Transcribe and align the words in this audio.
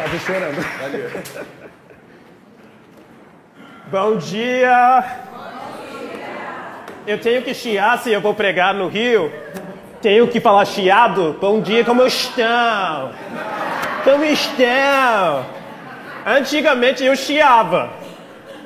Quase 0.00 0.18
chorando. 0.20 0.64
Valeu. 0.80 1.10
Bom 3.92 4.16
dia. 4.16 5.04
Eu 7.06 7.20
tenho 7.20 7.42
que 7.42 7.52
chiar 7.52 7.98
se 7.98 8.10
eu 8.10 8.18
vou 8.18 8.32
pregar 8.32 8.72
no 8.72 8.88
Rio. 8.88 9.30
Tenho 10.00 10.26
que 10.26 10.40
falar 10.40 10.64
chiado. 10.64 11.36
Bom 11.38 11.60
dia, 11.60 11.84
como 11.84 12.06
estão? 12.06 13.12
Como 14.02 14.24
estão? 14.24 15.44
Antigamente 16.24 17.04
eu 17.04 17.14
chiava. 17.14 17.90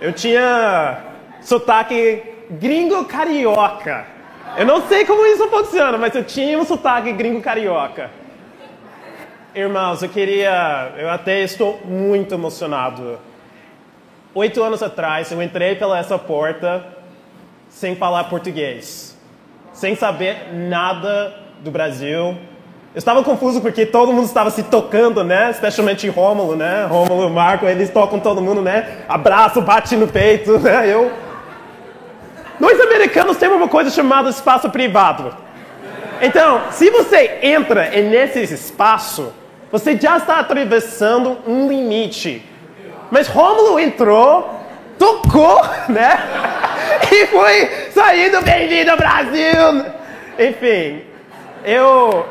Eu 0.00 0.12
tinha 0.12 0.98
sotaque 1.40 2.22
gringo 2.48 3.06
carioca. 3.06 4.06
Eu 4.56 4.66
não 4.66 4.86
sei 4.86 5.04
como 5.04 5.26
isso 5.26 5.48
funciona, 5.48 5.98
mas 5.98 6.14
eu 6.14 6.22
tinha 6.22 6.56
um 6.56 6.64
sotaque 6.64 7.10
gringo 7.10 7.42
carioca. 7.42 8.08
Irmãos, 9.54 10.02
eu 10.02 10.08
queria. 10.08 10.90
Eu 10.98 11.08
até 11.08 11.40
estou 11.42 11.80
muito 11.84 12.34
emocionado. 12.34 13.20
Oito 14.34 14.60
anos 14.60 14.82
atrás, 14.82 15.30
eu 15.30 15.40
entrei 15.40 15.76
pela 15.76 15.96
essa 15.96 16.18
porta 16.18 16.84
sem 17.68 17.94
falar 17.94 18.24
português, 18.24 19.16
sem 19.72 19.94
saber 19.94 20.52
nada 20.52 21.32
do 21.60 21.70
Brasil. 21.70 22.36
Eu 22.92 22.98
estava 22.98 23.22
confuso 23.22 23.60
porque 23.60 23.86
todo 23.86 24.12
mundo 24.12 24.24
estava 24.24 24.50
se 24.50 24.64
tocando, 24.64 25.22
né? 25.22 25.52
Especialmente 25.52 26.08
Rômulo, 26.08 26.56
né? 26.56 26.86
Rômulo 26.86 27.30
Marco, 27.30 27.64
eles 27.64 27.90
tocam 27.90 28.18
todo 28.18 28.42
mundo, 28.42 28.60
né? 28.60 29.04
Abraço, 29.08 29.60
bate 29.60 29.94
no 29.94 30.08
peito, 30.08 30.58
né? 30.58 30.92
Eu. 30.92 31.12
Nós 32.58 32.80
americanos 32.80 33.36
temos 33.36 33.56
uma 33.56 33.68
coisa 33.68 33.88
chamada 33.88 34.28
espaço 34.28 34.68
privado. 34.68 35.32
Então, 36.20 36.62
se 36.72 36.90
você 36.90 37.38
entra 37.40 37.90
nesse 37.90 38.52
espaço, 38.52 39.32
você 39.74 39.98
já 39.98 40.18
está 40.18 40.38
atravessando 40.38 41.36
um 41.48 41.66
limite. 41.66 42.40
Mas 43.10 43.26
Rômulo 43.26 43.80
entrou, 43.80 44.48
tocou, 44.96 45.60
né? 45.90 46.16
E 47.10 47.26
foi 47.26 47.90
saindo, 47.90 48.40
bem-vindo 48.42 48.92
ao 48.92 48.96
Brasil! 48.96 49.84
Enfim, 50.38 51.02
eu. 51.64 52.24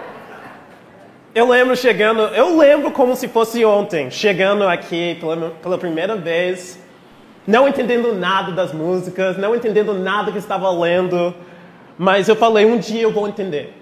Eu 1.35 1.49
lembro 1.49 1.75
chegando, 1.75 2.21
eu 2.33 2.55
lembro 2.57 2.91
como 2.91 3.13
se 3.13 3.27
fosse 3.27 3.65
ontem, 3.65 4.09
chegando 4.09 4.65
aqui 4.65 5.17
pela, 5.19 5.49
pela 5.61 5.77
primeira 5.77 6.15
vez, 6.15 6.79
não 7.45 7.67
entendendo 7.67 8.15
nada 8.15 8.53
das 8.53 8.71
músicas, 8.71 9.37
não 9.37 9.53
entendendo 9.53 9.93
nada 9.93 10.31
que 10.31 10.37
estava 10.37 10.71
lendo, 10.71 11.35
mas 11.97 12.29
eu 12.29 12.37
falei, 12.37 12.65
um 12.65 12.77
dia 12.77 13.01
eu 13.01 13.11
vou 13.11 13.27
entender 13.27 13.73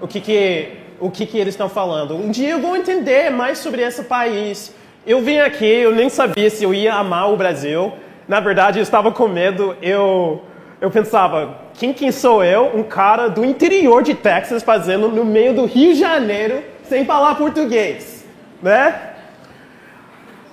o 0.00 0.08
que 0.08 0.18
que, 0.18 0.68
o 1.02 1.10
que, 1.10 1.26
que 1.26 1.36
eles 1.36 1.54
estão 1.54 1.68
falando. 1.68 2.14
Um 2.14 2.30
dia 2.30 2.50
eu 2.50 2.60
vou 2.60 2.76
entender 2.76 3.28
mais 3.28 3.58
sobre 3.58 3.82
esse 3.82 4.04
país. 4.04 4.72
Eu 5.04 5.20
vim 5.20 5.38
aqui, 5.38 5.66
eu 5.66 5.92
nem 5.92 6.08
sabia 6.08 6.48
se 6.48 6.62
eu 6.62 6.72
ia 6.72 6.94
amar 6.94 7.32
o 7.32 7.36
Brasil. 7.36 7.92
Na 8.28 8.38
verdade, 8.38 8.78
eu 8.78 8.84
estava 8.84 9.10
com 9.10 9.26
medo. 9.26 9.76
Eu, 9.82 10.42
eu 10.80 10.92
pensava, 10.92 11.58
quem, 11.74 11.92
quem 11.92 12.12
sou 12.12 12.44
eu? 12.44 12.70
Um 12.72 12.84
cara 12.84 13.28
do 13.28 13.44
interior 13.44 14.04
de 14.04 14.14
Texas 14.14 14.62
fazendo 14.62 15.08
no 15.08 15.24
meio 15.24 15.52
do 15.52 15.66
Rio 15.66 15.92
de 15.92 15.98
Janeiro 15.98 16.62
sem 16.84 17.04
falar 17.04 17.34
português, 17.34 18.24
né? 18.62 19.08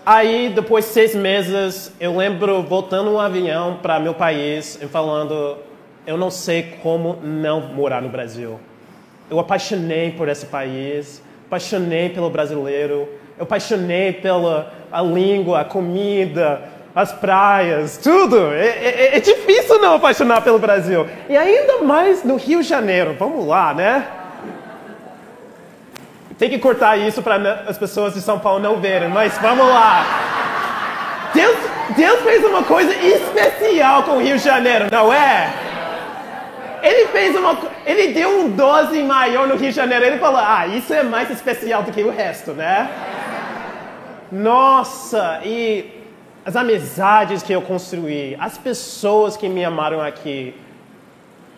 Aí, 0.04 0.50
depois 0.50 0.86
de 0.86 0.92
seis 0.92 1.14
meses, 1.14 1.94
eu 2.00 2.18
lembro 2.18 2.64
voltando 2.64 3.12
um 3.12 3.20
avião 3.20 3.78
para 3.80 4.00
meu 4.00 4.16
país 4.16 4.80
e 4.82 4.88
falando, 4.88 5.58
eu 6.08 6.18
não 6.18 6.32
sei 6.32 6.78
como 6.82 7.20
não 7.22 7.62
morar 7.62 8.02
no 8.02 8.10
Brasil. 8.10 8.60
Eu 9.30 9.40
apaixonei 9.40 10.12
por 10.12 10.28
esse 10.28 10.46
país, 10.46 11.22
apaixonei 11.46 12.10
pelo 12.10 12.30
brasileiro, 12.30 13.08
eu 13.38 13.44
apaixonei 13.44 14.14
pela 14.14 14.74
a 14.92 15.02
língua, 15.02 15.62
a 15.62 15.66
comida, 15.66 16.62
as 16.96 17.12
praias, 17.12 17.98
tudo. 17.98 18.52
É, 18.52 18.66
é, 18.68 19.18
é, 19.18 19.20
difícil 19.20 19.80
não 19.80 19.96
apaixonar 19.96 20.42
pelo 20.42 20.60
Brasil. 20.60 21.08
E 21.30 21.38
ainda 21.38 21.84
mais 21.84 22.24
no 22.24 22.36
Rio 22.36 22.62
de 22.62 22.68
Janeiro. 22.68 23.16
Vamos 23.18 23.46
lá, 23.46 23.74
né? 23.74 24.08
Tem 26.38 26.50
que 26.50 26.58
cortar 26.58 26.98
isso 26.98 27.22
para 27.22 27.66
as 27.68 27.78
pessoas 27.78 28.14
de 28.14 28.22
São 28.22 28.40
Paulo 28.40 28.60
não 28.60 28.80
verem, 28.80 29.10
mas 29.10 29.38
vamos 29.38 29.68
lá. 29.68 30.06
Deus, 31.34 31.58
Deus 31.96 32.20
fez 32.22 32.44
uma 32.46 32.64
coisa 32.64 32.94
especial 32.96 34.04
com 34.04 34.12
o 34.14 34.22
Rio 34.22 34.38
de 34.38 34.44
Janeiro, 34.44 34.88
não 34.92 35.14
é? 35.14 35.54
Ele 36.82 37.08
fez 37.08 37.36
uma, 37.36 37.58
ele 37.86 38.14
deu 38.14 38.42
um 38.42 38.50
12 38.50 39.02
maior 39.04 39.48
no 39.48 39.56
Rio 39.56 39.70
de 39.70 39.76
Janeiro. 39.76 40.06
Ele 40.06 40.18
falou: 40.18 40.40
"Ah, 40.40 40.68
isso 40.68 40.94
é 40.94 41.04
mais 41.04 41.30
especial 41.30 41.84
do 41.84 41.92
que 41.92 42.04
o 42.04 42.10
resto, 42.10 42.52
né?" 42.52 42.90
Nossa, 44.32 45.42
e 45.44 46.00
as 46.46 46.56
amizades 46.56 47.44
que 47.44 47.54
eu 47.54 47.62
construí, 47.62 48.36
as 48.40 48.58
pessoas 48.58 49.36
que 49.36 49.50
me 49.50 49.64
amaram 49.64 50.02
aqui. 50.02 50.54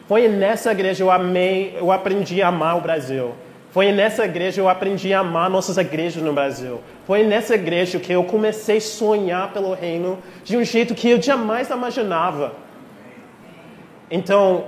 Foi 0.07 0.27
nessa 0.27 0.71
igreja 0.71 1.03
eu 1.03 1.11
amei, 1.11 1.77
eu 1.79 1.91
aprendi 1.91 2.41
a 2.41 2.49
amar 2.49 2.77
o 2.77 2.81
Brasil. 2.81 3.33
Foi 3.71 3.91
nessa 3.93 4.25
igreja 4.25 4.59
eu 4.59 4.67
aprendi 4.67 5.13
a 5.13 5.19
amar 5.19 5.49
nossas 5.49 5.77
igrejas 5.77 6.21
no 6.21 6.33
Brasil. 6.33 6.81
Foi 7.07 7.23
nessa 7.23 7.55
igreja 7.55 7.99
que 7.99 8.11
eu 8.11 8.23
comecei 8.25 8.77
a 8.77 8.81
sonhar 8.81 9.53
pelo 9.53 9.73
reino 9.73 10.19
de 10.43 10.57
um 10.57 10.63
jeito 10.63 10.93
que 10.93 11.09
eu 11.09 11.21
jamais 11.21 11.69
imaginava. 11.69 12.53
Então, 14.09 14.65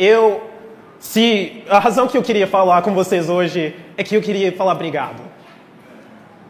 eu, 0.00 0.50
se 0.98 1.62
a 1.68 1.78
razão 1.78 2.08
que 2.08 2.16
eu 2.16 2.22
queria 2.22 2.46
falar 2.46 2.80
com 2.80 2.94
vocês 2.94 3.28
hoje 3.28 3.76
é 3.98 4.02
que 4.02 4.16
eu 4.16 4.22
queria 4.22 4.50
falar 4.50 4.72
obrigado. 4.72 5.20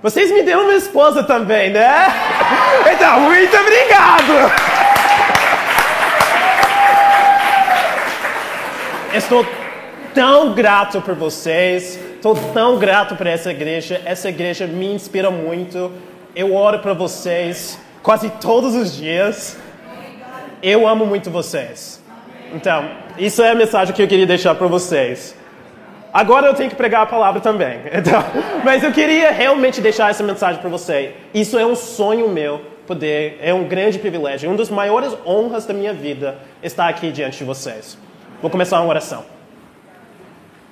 Vocês 0.00 0.30
me 0.30 0.42
deram 0.44 0.62
uma 0.62 0.74
esposa 0.74 1.24
também, 1.24 1.70
né? 1.70 1.90
Então, 2.92 3.20
muito 3.20 3.56
obrigado! 3.56 4.52
Estou 9.12 9.44
tão 10.14 10.54
grato 10.54 11.00
por 11.02 11.14
vocês, 11.14 11.98
estou 12.14 12.36
tão 12.54 12.78
grato 12.78 13.16
por 13.16 13.26
essa 13.26 13.50
igreja. 13.50 14.00
Essa 14.04 14.28
igreja 14.28 14.66
me 14.66 14.94
inspira 14.94 15.30
muito. 15.30 15.92
Eu 16.36 16.54
oro 16.54 16.78
para 16.78 16.94
vocês 16.94 17.78
quase 18.02 18.30
todos 18.40 18.74
os 18.76 18.94
dias. 18.96 19.58
Eu 20.62 20.86
amo 20.86 21.04
muito 21.04 21.30
vocês. 21.30 22.00
Então, 22.52 22.88
isso 23.20 23.42
é 23.42 23.50
a 23.50 23.54
mensagem 23.54 23.94
que 23.94 24.02
eu 24.02 24.08
queria 24.08 24.26
deixar 24.26 24.54
para 24.54 24.66
vocês. 24.66 25.36
Agora 26.12 26.48
eu 26.48 26.54
tenho 26.54 26.68
que 26.70 26.74
pregar 26.74 27.02
a 27.02 27.06
palavra 27.06 27.40
também. 27.40 27.80
Então, 27.92 28.24
mas 28.64 28.82
eu 28.82 28.90
queria 28.90 29.30
realmente 29.30 29.80
deixar 29.80 30.10
essa 30.10 30.22
mensagem 30.22 30.60
para 30.60 30.70
você. 30.70 31.12
Isso 31.32 31.58
é 31.58 31.66
um 31.66 31.76
sonho 31.76 32.28
meu, 32.28 32.60
poder, 32.86 33.38
é 33.42 33.52
um 33.52 33.64
grande 33.64 33.98
privilégio, 33.98 34.50
um 34.50 34.56
dos 34.56 34.70
maiores 34.70 35.16
honras 35.24 35.66
da 35.66 35.74
minha 35.74 35.92
vida 35.92 36.38
estar 36.62 36.88
aqui 36.88 37.12
diante 37.12 37.38
de 37.38 37.44
vocês. 37.44 37.98
Vou 38.40 38.50
começar 38.50 38.80
uma 38.80 38.88
oração. 38.88 39.24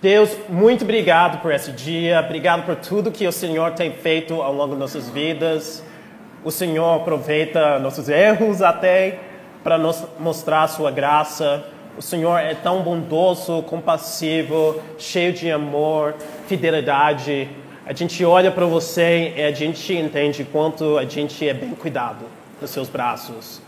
Deus, 0.00 0.36
muito 0.48 0.84
obrigado 0.84 1.42
por 1.42 1.52
esse 1.52 1.72
dia, 1.72 2.20
obrigado 2.20 2.64
por 2.64 2.76
tudo 2.76 3.10
que 3.10 3.26
o 3.26 3.32
Senhor 3.32 3.72
tem 3.72 3.92
feito 3.92 4.40
ao 4.40 4.54
longo 4.54 4.74
de 4.74 4.80
nossas 4.80 5.08
vidas. 5.10 5.84
O 6.44 6.50
Senhor 6.50 6.96
aproveita 6.96 7.78
nossos 7.78 8.08
erros 8.08 8.62
até 8.62 9.18
para 9.62 9.76
nos 9.76 10.04
mostrar 10.18 10.68
sua 10.68 10.90
graça. 10.90 11.64
O 11.98 12.02
Senhor 12.02 12.38
é 12.38 12.54
tão 12.54 12.80
bondoso, 12.82 13.60
compassivo, 13.62 14.80
cheio 14.96 15.32
de 15.32 15.50
amor, 15.50 16.14
fidelidade. 16.46 17.48
A 17.84 17.92
gente 17.92 18.24
olha 18.24 18.52
para 18.52 18.64
você 18.66 19.34
e 19.36 19.42
a 19.42 19.50
gente 19.50 19.92
entende 19.92 20.44
quanto 20.44 20.96
a 20.96 21.04
gente 21.04 21.48
é 21.48 21.52
bem 21.52 21.70
cuidado 21.70 22.24
nos 22.60 22.70
seus 22.70 22.88
braços. 22.88 23.60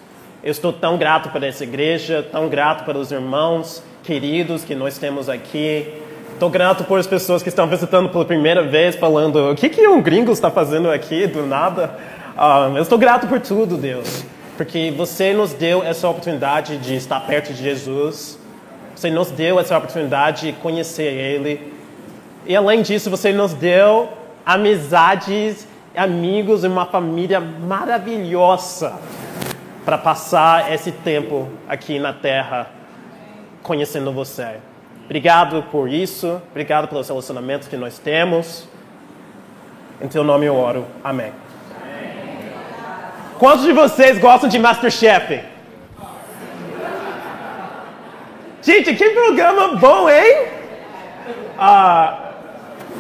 Eu 0.45 0.53
estou 0.53 0.73
tão 0.73 0.97
grato 0.97 1.31
por 1.31 1.43
essa 1.43 1.65
igreja, 1.65 2.25
tão 2.31 2.49
grato 2.49 2.85
pelos 2.85 3.11
irmãos 3.11 3.83
queridos 4.05 4.63
que 4.63 4.77
nós 4.77 4.97
temos 4.97 5.29
aqui. 5.29 5.93
Estou 6.33 6.49
grato 6.49 6.85
por 6.85 7.01
as 7.01 7.09
pessoas 7.09 7.43
que 7.43 7.49
estão 7.49 7.67
visitando 7.67 8.11
pela 8.11 8.25
primeira 8.25 8.63
vez, 8.63 8.95
falando: 8.95 9.51
o 9.51 9.57
que, 9.57 9.69
que 9.69 9.89
um 9.89 10.01
gringo 10.01 10.31
está 10.31 10.53
fazendo 10.53 10.89
aqui 10.89 11.27
do 11.27 11.45
nada? 11.45 11.99
Uh, 12.37 12.77
eu 12.77 12.83
estou 12.83 12.97
grato 12.97 13.27
por 13.27 13.41
tudo, 13.41 13.77
Deus 13.77 14.25
porque 14.61 14.93
você 14.95 15.33
nos 15.33 15.55
deu 15.55 15.83
essa 15.83 16.07
oportunidade 16.07 16.77
de 16.77 16.95
estar 16.95 17.19
perto 17.21 17.51
de 17.51 17.63
Jesus, 17.63 18.39
você 18.95 19.11
nos 19.11 19.31
deu 19.31 19.59
essa 19.59 19.79
oportunidade 19.79 20.49
de 20.49 20.53
conhecer 20.53 21.15
Ele, 21.15 21.73
e 22.45 22.55
além 22.55 22.83
disso, 22.83 23.09
você 23.09 23.33
nos 23.33 23.55
deu 23.55 24.11
amizades, 24.45 25.67
amigos 25.97 26.63
e 26.63 26.67
uma 26.67 26.85
família 26.85 27.41
maravilhosa 27.41 28.99
para 29.83 29.97
passar 29.97 30.71
esse 30.71 30.93
tempo 30.93 31.49
aqui 31.67 31.99
na 31.99 32.13
Terra 32.13 32.69
conhecendo 33.63 34.13
você. 34.13 34.57
Obrigado 35.07 35.63
por 35.71 35.89
isso, 35.89 36.39
obrigado 36.51 36.87
pelos 36.87 37.09
relacionamentos 37.09 37.67
que 37.67 37.79
nós 37.79 37.99
temos. 37.99 38.69
Em 40.03 40.07
teu 40.07 40.23
nome 40.23 40.45
eu 40.45 40.55
oro. 40.55 40.85
Amém. 41.03 41.33
Quantos 43.41 43.65
de 43.65 43.73
vocês 43.73 44.19
gostam 44.19 44.51
de 44.51 44.59
Masterchef? 44.59 45.41
Gente, 48.61 48.95
que 48.95 49.11
programa 49.13 49.77
bom, 49.77 50.11
hein? 50.11 50.47
Ah, 51.59 52.33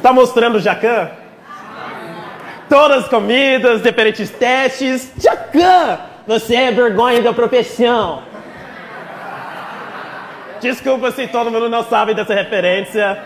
tá 0.02 0.14
mostrando 0.14 0.56
o 0.56 0.58
Jacan? 0.58 1.10
Todas 2.70 3.04
as 3.04 3.08
comidas, 3.10 3.82
diferentes 3.82 4.30
testes. 4.30 5.12
Tchacan! 5.20 6.00
Você 6.26 6.54
é 6.54 6.72
vergonha 6.72 7.20
da 7.20 7.34
profissão. 7.34 8.22
Desculpa 10.58 11.10
se 11.10 11.26
todo 11.26 11.50
mundo 11.50 11.68
não 11.68 11.84
sabe 11.84 12.14
dessa 12.14 12.32
referência. 12.32 13.22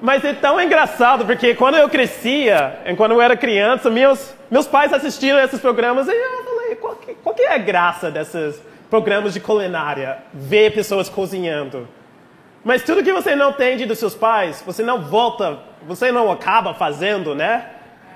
Mas 0.00 0.24
é 0.24 0.32
tão 0.32 0.60
engraçado, 0.60 1.26
porque 1.26 1.54
quando 1.54 1.76
eu 1.76 1.88
crescia, 1.88 2.78
quando 2.96 3.12
eu 3.12 3.20
era 3.20 3.36
criança, 3.36 3.90
meus, 3.90 4.34
meus 4.50 4.66
pais 4.66 4.92
assistiram 4.92 5.38
esses 5.38 5.60
programas 5.60 6.08
e 6.08 6.10
eu 6.10 6.44
falei, 6.44 6.76
qual 6.76 6.96
que, 6.96 7.14
qual 7.14 7.34
que 7.34 7.42
é 7.42 7.54
a 7.54 7.58
graça 7.58 8.10
desses 8.10 8.60
programas 8.88 9.34
de 9.34 9.40
culinária? 9.40 10.18
Ver 10.32 10.72
pessoas 10.72 11.08
cozinhando. 11.08 11.86
Mas 12.64 12.82
tudo 12.82 13.02
que 13.02 13.12
você 13.12 13.34
não 13.36 13.50
entende 13.50 13.84
dos 13.84 13.98
seus 13.98 14.14
pais, 14.14 14.62
você 14.66 14.82
não 14.82 15.02
volta, 15.02 15.58
você 15.86 16.10
não 16.10 16.30
acaba 16.30 16.72
fazendo, 16.72 17.34
né? 17.34 17.66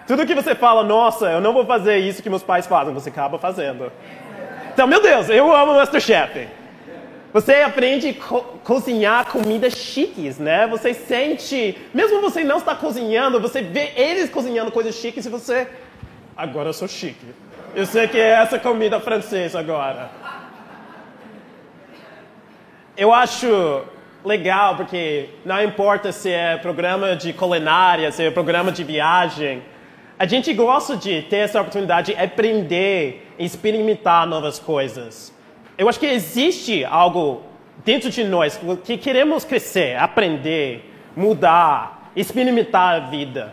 Tudo 0.06 0.26
que 0.26 0.34
você 0.34 0.54
fala, 0.54 0.82
nossa, 0.82 1.26
eu 1.30 1.40
não 1.40 1.52
vou 1.52 1.64
fazer 1.64 1.98
isso 1.98 2.22
que 2.22 2.28
meus 2.28 2.42
pais 2.42 2.66
fazem, 2.66 2.92
você 2.92 3.08
acaba 3.08 3.38
fazendo. 3.38 3.90
Então, 4.72 4.86
meu 4.86 5.00
Deus, 5.00 5.28
eu 5.28 5.54
amo 5.54 5.74
Masterchef. 5.74 6.48
Você 7.34 7.54
aprende 7.62 8.10
a 8.10 8.14
co 8.14 8.42
cozinhar 8.62 9.26
comidas 9.26 9.72
chiques, 9.72 10.38
né? 10.38 10.68
Você 10.68 10.94
sente, 10.94 11.76
mesmo 11.92 12.20
você 12.20 12.44
não 12.44 12.58
está 12.58 12.76
cozinhando, 12.76 13.40
você 13.40 13.60
vê 13.60 13.90
eles 13.96 14.30
cozinhando 14.30 14.70
coisas 14.70 14.94
chiques 14.94 15.26
e 15.26 15.28
você, 15.28 15.66
agora 16.36 16.68
eu 16.68 16.72
sou 16.72 16.86
chique. 16.86 17.26
Eu 17.74 17.86
sei 17.86 18.06
que 18.06 18.16
é 18.16 18.30
essa 18.42 18.56
comida 18.56 19.00
francesa 19.00 19.58
agora. 19.58 20.12
Eu 22.96 23.12
acho 23.12 23.82
legal 24.24 24.76
porque 24.76 25.30
não 25.44 25.60
importa 25.60 26.12
se 26.12 26.30
é 26.30 26.56
programa 26.56 27.16
de 27.16 27.32
culinária, 27.32 28.12
se 28.12 28.22
é 28.22 28.30
programa 28.30 28.70
de 28.70 28.84
viagem, 28.84 29.60
a 30.16 30.24
gente 30.24 30.54
gosta 30.54 30.96
de 30.96 31.22
ter 31.22 31.38
essa 31.38 31.60
oportunidade 31.60 32.14
de 32.14 32.16
aprender 32.16 33.26
experimentar 33.36 34.24
novas 34.24 34.60
coisas. 34.60 35.34
Eu 35.76 35.88
acho 35.88 35.98
que 35.98 36.06
existe 36.06 36.84
algo 36.84 37.42
dentro 37.84 38.10
de 38.10 38.24
nós 38.24 38.60
que 38.84 38.96
queremos 38.96 39.44
crescer, 39.44 39.96
aprender, 39.96 40.90
mudar, 41.16 42.10
experimentar 42.14 42.96
a 42.96 43.00
vida. 43.06 43.52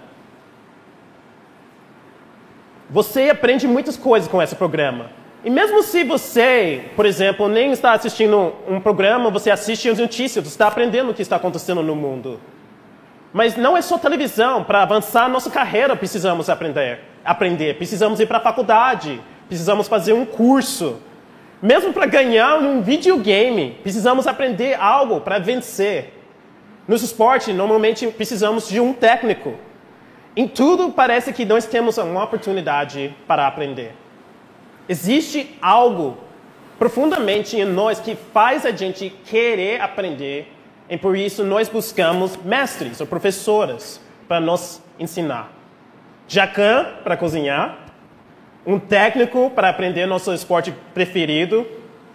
Você 2.90 3.30
aprende 3.30 3.68
muitas 3.68 3.98
coisas 3.98 4.30
com 4.30 4.42
esse 4.42 4.56
programa. 4.56 5.10
E 5.44 5.50
mesmo 5.50 5.82
se 5.82 6.04
você, 6.04 6.92
por 6.96 7.06
exemplo, 7.06 7.48
nem 7.48 7.72
está 7.72 7.94
assistindo 7.94 8.54
um 8.68 8.80
programa, 8.80 9.32
você 9.32 9.50
assiste 9.50 9.90
as 9.90 9.98
notícias, 9.98 10.46
você 10.46 10.52
está 10.52 10.68
aprendendo 10.68 11.10
o 11.10 11.14
que 11.14 11.22
está 11.22 11.38
acontecendo 11.38 11.82
no 11.82 11.96
mundo. 11.96 12.40
Mas 13.34 13.56
não 13.56 13.76
é 13.76 13.82
só 13.82 13.98
televisão. 13.98 14.64
Para 14.64 14.84
avançar 14.84 15.30
nossa 15.30 15.50
carreira, 15.50 15.96
precisamos 15.96 16.50
aprender. 16.50 17.00
aprender. 17.24 17.78
Precisamos 17.78 18.20
ir 18.20 18.28
para 18.28 18.38
a 18.38 18.42
faculdade. 18.42 19.22
Precisamos 19.48 19.88
fazer 19.88 20.14
um 20.14 20.26
curso. 20.26 21.00
Mesmo 21.62 21.94
para 21.94 22.08
ganhar 22.08 22.58
um 22.58 22.82
videogame, 22.82 23.78
precisamos 23.84 24.26
aprender 24.26 24.74
algo 24.80 25.22
para 25.22 25.38
vencer. 25.38 26.12
Nos 26.88 27.04
esportes, 27.04 27.54
normalmente 27.54 28.08
precisamos 28.08 28.68
de 28.68 28.80
um 28.80 28.94
técnico. 28.94 29.54
Em 30.36 30.48
tudo, 30.48 30.92
parece 30.92 31.32
que 31.32 31.46
nós 31.46 31.66
temos 31.66 32.00
uma 32.00 32.24
oportunidade 32.24 33.16
para 33.28 33.46
aprender. 33.46 33.94
Existe 34.90 35.56
algo 35.62 36.18
profundamente 36.80 37.56
em 37.56 37.66
nós 37.66 38.00
que 38.00 38.16
faz 38.34 38.66
a 38.66 38.72
gente 38.72 39.10
querer 39.26 39.80
aprender, 39.82 40.52
e 40.90 40.98
por 40.98 41.16
isso 41.16 41.44
nós 41.44 41.70
buscamos 41.70 42.36
mestres 42.38 43.00
ou 43.00 43.06
professoras 43.06 44.02
para 44.28 44.40
nos 44.40 44.82
ensinar. 45.00 45.52
Jacan 46.28 46.88
para 47.04 47.16
cozinhar, 47.16 47.81
um 48.66 48.80
técnico 48.80 49.52
para 49.54 49.70
aprender 49.70 50.06
nosso 50.06 50.34
esporte 50.34 50.74
preferido, 50.94 51.66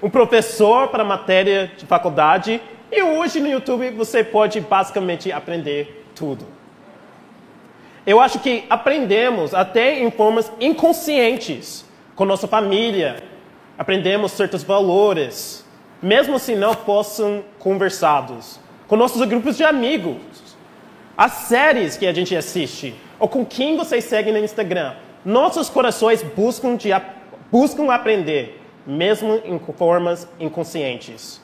um 0.03 0.11
professor 0.11 0.89
para 0.89 1.03
matéria 1.05 1.71
de 1.77 1.87
faculdade, 1.87 2.61
e 2.91 3.03
hoje 3.03 3.41
no 3.41 3.49
YouTube 3.49 3.91
você 3.91 4.23
pode 4.23 4.61
basicamente 4.61 5.33
aprender 5.33 6.05
tudo. 6.15 6.47
Eu 8.07 8.21
acho 8.21 8.39
que 8.39 8.65
aprendemos 8.71 9.53
até 9.53 10.01
em 10.01 10.11
formas 10.11 10.51
inconscientes 10.61 11.85
com 12.15 12.25
nossa 12.25 12.47
família, 12.47 13.17
aprendemos 13.77 14.33
certos 14.33 14.63
valores, 14.63 15.67
mesmo 16.01 16.39
se 16.39 16.55
não 16.55 16.73
fossem 16.73 17.45
conversados, 17.59 18.61
com 18.87 18.97
nossos 18.97 19.27
grupos 19.27 19.57
de 19.57 19.65
amigos, 19.65 20.57
as 21.19 21.33
séries 21.33 21.97
que 21.97 22.07
a 22.07 22.13
gente 22.13 22.37
assiste, 22.37 22.95
ou 23.19 23.29
com 23.29 23.45
quem 23.45 23.77
vocês 23.77 24.05
seguem 24.05 24.33
no 24.33 24.39
Instagram. 24.39 24.95
Nossos 25.27 25.69
corações 25.69 26.23
buscam, 26.23 26.77
de, 26.77 26.91
buscam 27.51 27.93
aprender, 27.93 28.63
mesmo 28.87 29.43
em 29.45 29.59
formas 29.77 30.29
inconscientes. 30.39 31.41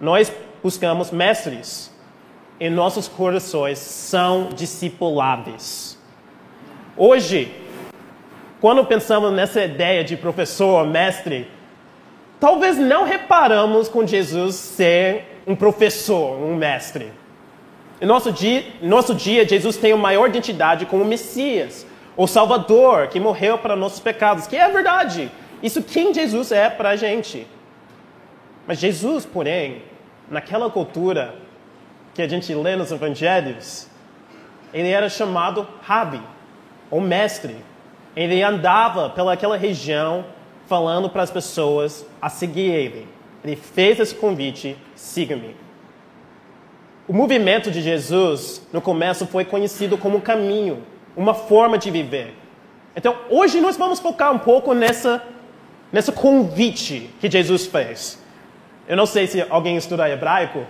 Nós 0.00 0.32
buscamos 0.62 1.10
mestres, 1.10 1.94
e 2.58 2.70
nossos 2.70 3.06
corações 3.06 3.78
são 3.78 4.48
discipuláveis. 4.54 5.98
Hoje, 6.96 7.52
quando 8.58 8.82
pensamos 8.86 9.34
nessa 9.34 9.62
ideia 9.62 10.02
de 10.02 10.16
professor, 10.16 10.86
mestre, 10.86 11.46
talvez 12.40 12.78
não 12.78 13.04
reparamos 13.04 13.86
com 13.86 14.06
Jesus 14.06 14.54
ser 14.54 15.42
um 15.46 15.54
professor, 15.54 16.40
um 16.40 16.56
mestre. 16.56 17.12
Em 18.00 18.06
nosso 18.06 18.32
dia, 18.32 18.64
nosso 18.80 19.14
dia 19.14 19.46
Jesus 19.46 19.76
tem 19.76 19.92
a 19.92 19.96
maior 19.98 20.30
identidade 20.30 20.86
como 20.86 21.04
Messias, 21.04 21.86
o 22.16 22.26
Salvador, 22.26 23.08
que 23.08 23.18
morreu 23.18 23.58
para 23.58 23.74
nossos 23.74 24.00
pecados, 24.00 24.46
que 24.46 24.56
é 24.56 24.68
verdade. 24.70 25.30
Isso 25.62 25.82
quem 25.82 26.14
Jesus 26.14 26.52
é 26.52 26.70
para 26.70 26.90
a 26.90 26.96
gente. 26.96 27.46
Mas 28.66 28.78
Jesus, 28.78 29.26
porém, 29.26 29.82
naquela 30.30 30.70
cultura 30.70 31.34
que 32.14 32.22
a 32.22 32.28
gente 32.28 32.54
lê 32.54 32.76
nos 32.76 32.92
evangelhos, 32.92 33.88
ele 34.72 34.88
era 34.88 35.08
chamado 35.08 35.66
Rabi, 35.82 36.20
ou 36.90 37.00
mestre. 37.00 37.56
Ele 38.16 38.42
andava 38.42 39.10
pelaquela 39.10 39.56
região 39.56 40.24
falando 40.66 41.10
para 41.10 41.22
as 41.22 41.30
pessoas 41.30 42.06
a 42.22 42.28
seguir 42.28 42.70
ele. 42.70 43.08
Ele 43.44 43.56
fez 43.56 43.98
esse 44.00 44.14
convite: 44.14 44.76
siga-me. 44.94 45.56
O 47.06 47.12
movimento 47.12 47.70
de 47.70 47.82
Jesus, 47.82 48.66
no 48.72 48.80
começo, 48.80 49.26
foi 49.26 49.44
conhecido 49.44 49.98
como 49.98 50.20
caminho, 50.20 50.82
uma 51.16 51.34
forma 51.34 51.78
de 51.78 51.90
viver. 51.90 52.34
Então, 52.96 53.16
hoje 53.28 53.60
nós 53.60 53.76
vamos 53.76 53.98
focar 53.98 54.32
um 54.32 54.38
pouco 54.38 54.72
nessa, 54.72 55.22
nessa 55.92 56.12
convite 56.12 57.10
que 57.20 57.30
Jesus 57.30 57.66
fez. 57.66 58.22
Eu 58.86 58.96
não 58.96 59.06
sei 59.06 59.26
se 59.26 59.44
alguém 59.48 59.76
estuda 59.76 60.08
hebraico. 60.08 60.64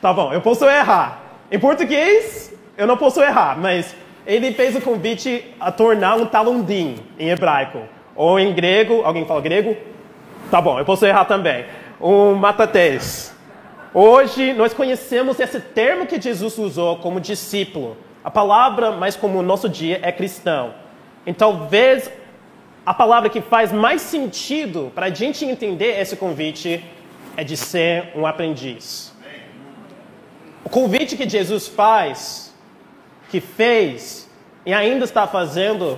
Tá 0.00 0.12
bom, 0.12 0.32
eu 0.32 0.40
posso 0.40 0.64
errar. 0.66 1.22
Em 1.50 1.58
português, 1.58 2.52
eu 2.76 2.86
não 2.86 2.96
posso 2.96 3.22
errar, 3.22 3.58
mas 3.58 3.94
ele 4.26 4.52
fez 4.52 4.74
o 4.74 4.80
convite 4.80 5.44
a 5.60 5.70
tornar 5.70 6.16
um 6.16 6.26
talendim 6.26 6.96
em 7.18 7.30
hebraico. 7.30 7.82
Ou 8.14 8.38
em 8.38 8.52
grego, 8.52 9.02
alguém 9.04 9.24
fala 9.24 9.40
grego? 9.40 9.76
Tá 10.50 10.60
bom, 10.60 10.78
eu 10.78 10.84
posso 10.84 11.06
errar 11.06 11.24
também. 11.24 11.64
Um 12.00 12.34
matatés. 12.34 13.34
Hoje 13.94 14.52
nós 14.52 14.74
conhecemos 14.74 15.40
esse 15.40 15.60
termo 15.60 16.06
que 16.06 16.20
Jesus 16.20 16.58
usou 16.58 16.96
como 16.96 17.20
discípulo. 17.20 17.96
A 18.26 18.30
palavra 18.30 18.90
mais 18.90 19.14
comum 19.14 19.36
no 19.36 19.44
nosso 19.44 19.68
dia 19.68 20.00
é 20.02 20.10
cristão. 20.10 20.74
Então, 21.24 21.52
talvez 21.60 22.10
a 22.84 22.92
palavra 22.92 23.30
que 23.30 23.40
faz 23.40 23.70
mais 23.70 24.02
sentido 24.02 24.90
para 24.96 25.06
a 25.06 25.10
gente 25.10 25.44
entender 25.44 26.00
esse 26.00 26.16
convite 26.16 26.84
é 27.36 27.44
de 27.44 27.56
ser 27.56 28.10
um 28.16 28.26
aprendiz. 28.26 29.14
O 30.64 30.68
convite 30.68 31.16
que 31.16 31.28
Jesus 31.28 31.68
faz 31.68 32.52
que 33.30 33.40
fez 33.40 34.28
e 34.64 34.74
ainda 34.74 35.04
está 35.04 35.28
fazendo 35.28 35.96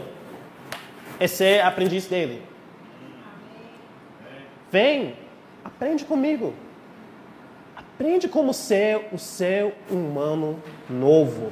é 1.18 1.26
ser 1.26 1.62
aprendiz 1.62 2.08
dele. 2.08 2.42
Vem, 4.70 5.14
aprende 5.64 6.04
comigo. 6.04 6.52
Aprende 7.75 8.28
como 8.28 8.52
ser 8.52 9.08
o 9.12 9.16
ser 9.16 9.75
humano 9.90 10.62
novo. 10.90 11.50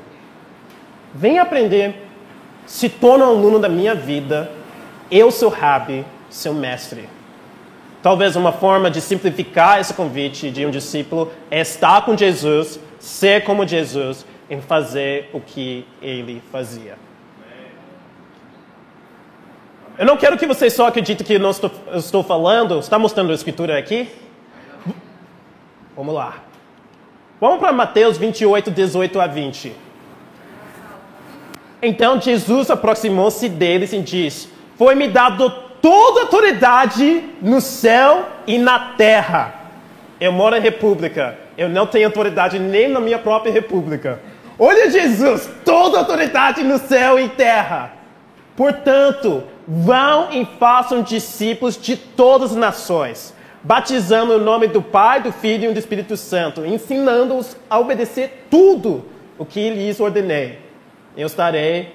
Vem 1.16 1.38
aprender. 1.38 1.94
Se 2.66 2.90
torna 2.90 3.24
um 3.24 3.30
aluno 3.30 3.58
da 3.58 3.70
minha 3.70 3.94
vida. 3.94 4.50
Eu 5.10 5.30
sou 5.30 5.48
Rabi, 5.48 6.04
seu 6.28 6.52
mestre. 6.52 7.08
Talvez 8.02 8.36
uma 8.36 8.52
forma 8.52 8.90
de 8.90 9.00
simplificar 9.00 9.80
esse 9.80 9.94
convite 9.94 10.50
de 10.50 10.66
um 10.66 10.70
discípulo 10.70 11.32
é 11.50 11.60
estar 11.60 12.04
com 12.04 12.14
Jesus, 12.16 12.78
ser 13.00 13.44
como 13.44 13.66
Jesus 13.66 14.26
em 14.50 14.60
fazer 14.60 15.30
o 15.32 15.40
que 15.40 15.86
ele 16.02 16.42
fazia. 16.52 16.98
Eu 19.98 20.04
não 20.04 20.18
quero 20.18 20.36
que 20.36 20.46
vocês 20.46 20.74
só 20.74 20.86
acreditem 20.86 21.26
que 21.26 21.32
estou, 21.32 21.70
eu 21.86 21.98
estou 21.98 22.22
falando, 22.22 22.78
está 22.78 22.98
mostrando 22.98 23.30
a 23.30 23.34
escritura 23.34 23.78
aqui? 23.78 24.08
Vamos 25.96 26.14
lá. 26.14 26.42
Vamos 27.40 27.58
para 27.58 27.72
Mateus 27.72 28.18
28, 28.18 28.70
18 28.70 29.18
a 29.18 29.26
20. 29.26 29.85
Então 31.82 32.20
Jesus 32.20 32.70
aproximou-se 32.70 33.48
deles 33.48 33.92
e 33.92 34.00
disse: 34.00 34.48
Foi-me 34.76 35.08
dado 35.08 35.50
toda 35.80 36.22
autoridade 36.22 37.22
no 37.40 37.60
céu 37.60 38.26
e 38.46 38.58
na 38.58 38.94
terra. 38.96 39.54
Eu 40.20 40.32
moro 40.32 40.56
em 40.56 40.60
república. 40.60 41.38
Eu 41.56 41.68
não 41.68 41.86
tenho 41.86 42.06
autoridade 42.06 42.58
nem 42.58 42.88
na 42.88 43.00
minha 43.00 43.18
própria 43.18 43.52
república. 43.52 44.20
Olha 44.58 44.90
Jesus, 44.90 45.48
toda 45.64 45.98
autoridade 45.98 46.62
no 46.62 46.78
céu 46.78 47.20
e 47.20 47.28
terra. 47.28 47.92
Portanto, 48.56 49.44
vão 49.68 50.32
e 50.32 50.46
façam 50.58 51.02
discípulos 51.02 51.76
de 51.76 51.96
todas 51.96 52.52
as 52.52 52.56
nações, 52.56 53.34
batizando 53.62 54.32
o 54.34 54.40
nome 54.40 54.66
do 54.66 54.80
Pai, 54.80 55.20
do 55.20 55.30
Filho 55.30 55.70
e 55.70 55.74
do 55.74 55.78
Espírito 55.78 56.16
Santo, 56.16 56.64
ensinando-os 56.64 57.54
a 57.68 57.78
obedecer 57.78 58.46
tudo 58.50 59.04
o 59.38 59.44
que 59.44 59.68
lhes 59.68 60.00
ordenei. 60.00 60.65
Eu 61.16 61.26
estarei 61.26 61.94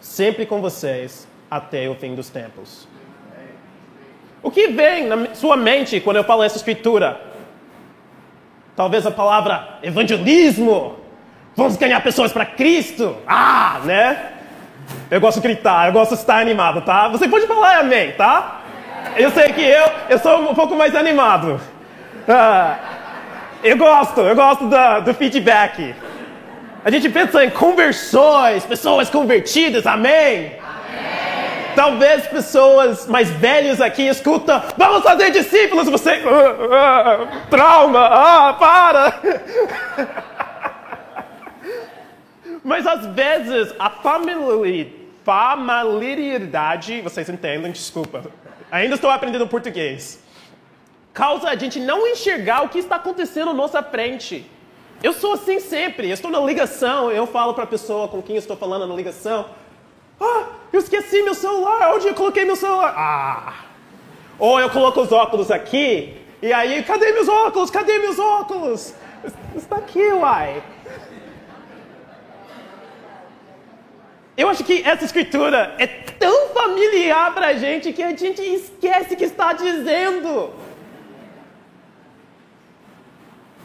sempre 0.00 0.46
com 0.46 0.62
vocês 0.62 1.28
até 1.50 1.88
o 1.90 1.94
fim 1.94 2.14
dos 2.14 2.30
tempos. 2.30 2.88
O 4.42 4.50
que 4.50 4.68
vem 4.68 5.06
na 5.06 5.34
sua 5.34 5.58
mente 5.58 6.00
quando 6.00 6.16
eu 6.16 6.24
falo 6.24 6.42
essa 6.42 6.56
escritura? 6.56 7.20
Talvez 8.74 9.06
a 9.06 9.10
palavra 9.10 9.78
evangelismo. 9.82 10.96
Vamos 11.54 11.76
ganhar 11.76 12.02
pessoas 12.02 12.32
para 12.32 12.46
Cristo. 12.46 13.14
Ah, 13.26 13.80
né? 13.84 14.32
Eu 15.10 15.20
gosto 15.20 15.40
de 15.40 15.48
gritar, 15.48 15.88
eu 15.88 15.92
gosto 15.92 16.14
de 16.14 16.20
estar 16.20 16.38
animado, 16.38 16.80
tá? 16.80 17.08
Você 17.08 17.28
pode 17.28 17.46
falar 17.46 17.80
amém, 17.80 18.12
tá? 18.12 18.62
Eu 19.16 19.30
sei 19.30 19.52
que 19.52 19.62
eu, 19.62 19.84
eu 20.08 20.18
sou 20.18 20.50
um 20.50 20.54
pouco 20.54 20.74
mais 20.74 20.94
animado. 20.96 21.60
Ah, 22.26 22.78
eu 23.62 23.76
gosto, 23.76 24.22
eu 24.22 24.34
gosto 24.34 24.66
do, 24.66 25.00
do 25.04 25.14
feedback. 25.14 25.94
A 26.84 26.90
gente 26.90 27.08
pensa 27.08 27.44
em 27.44 27.50
conversões, 27.50 28.66
pessoas 28.66 29.08
convertidas, 29.08 29.86
amém? 29.86 30.56
Talvez 31.76 32.26
pessoas 32.26 33.06
mais 33.06 33.30
velhas 33.30 33.80
aqui 33.80 34.08
escutam, 34.08 34.60
vamos 34.76 35.04
fazer 35.04 35.30
discípulos, 35.30 35.88
você, 35.88 36.18
uh, 36.18 36.26
uh, 36.26 37.46
trauma, 37.48 38.00
ah, 38.00 38.52
para. 38.54 39.20
Mas 42.64 42.84
às 42.84 43.06
vezes 43.06 43.72
a 43.78 43.88
familiaridade, 45.24 47.00
vocês 47.00 47.28
entendem, 47.28 47.70
desculpa, 47.70 48.24
ainda 48.72 48.96
estou 48.96 49.08
aprendendo 49.08 49.46
português, 49.46 50.20
causa 51.14 51.48
a 51.48 51.54
gente 51.54 51.78
não 51.78 52.08
enxergar 52.08 52.62
o 52.64 52.68
que 52.68 52.78
está 52.78 52.96
acontecendo 52.96 53.52
à 53.52 53.54
nossa 53.54 53.80
frente. 53.84 54.44
Eu 55.02 55.12
sou 55.12 55.32
assim 55.32 55.58
sempre, 55.58 56.08
eu 56.08 56.14
estou 56.14 56.30
na 56.30 56.38
ligação, 56.40 57.10
eu 57.10 57.26
falo 57.26 57.54
para 57.54 57.64
a 57.64 57.66
pessoa 57.66 58.06
com 58.08 58.22
quem 58.22 58.36
eu 58.36 58.40
estou 58.40 58.56
falando 58.56 58.86
na 58.86 58.94
ligação, 58.94 59.46
ah, 60.20 60.44
eu 60.72 60.78
esqueci 60.78 61.22
meu 61.22 61.34
celular, 61.34 61.94
onde 61.94 62.06
eu 62.06 62.14
coloquei 62.14 62.44
meu 62.44 62.54
celular? 62.54 62.94
Ah! 62.96 63.64
Ou 64.38 64.60
eu 64.60 64.70
coloco 64.70 65.00
os 65.00 65.10
óculos 65.10 65.50
aqui, 65.50 66.22
e 66.42 66.52
aí, 66.52 66.82
cadê 66.82 67.12
meus 67.12 67.28
óculos? 67.28 67.70
Cadê 67.70 68.00
meus 68.00 68.18
óculos? 68.18 68.92
Está 69.54 69.76
aqui, 69.76 70.04
uai. 70.12 70.60
Eu 74.36 74.48
acho 74.48 74.64
que 74.64 74.82
essa 74.84 75.04
escritura 75.04 75.76
é 75.78 75.86
tão 75.86 76.48
familiar 76.48 77.32
para 77.32 77.48
a 77.48 77.54
gente 77.54 77.92
que 77.92 78.02
a 78.02 78.08
gente 78.08 78.42
esquece 78.42 79.14
que 79.14 79.22
está 79.22 79.52
dizendo. 79.52 80.50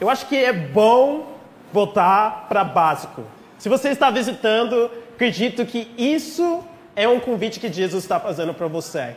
Eu 0.00 0.08
acho 0.08 0.26
que 0.26 0.36
é 0.36 0.52
bom 0.52 1.38
voltar 1.72 2.46
para 2.48 2.62
básico. 2.62 3.24
Se 3.58 3.68
você 3.68 3.90
está 3.90 4.10
visitando, 4.10 4.90
acredito 5.14 5.66
que 5.66 5.90
isso 5.98 6.64
é 6.94 7.08
um 7.08 7.18
convite 7.18 7.58
que 7.58 7.72
Jesus 7.72 8.04
está 8.04 8.20
fazendo 8.20 8.54
para 8.54 8.68
você. 8.68 9.16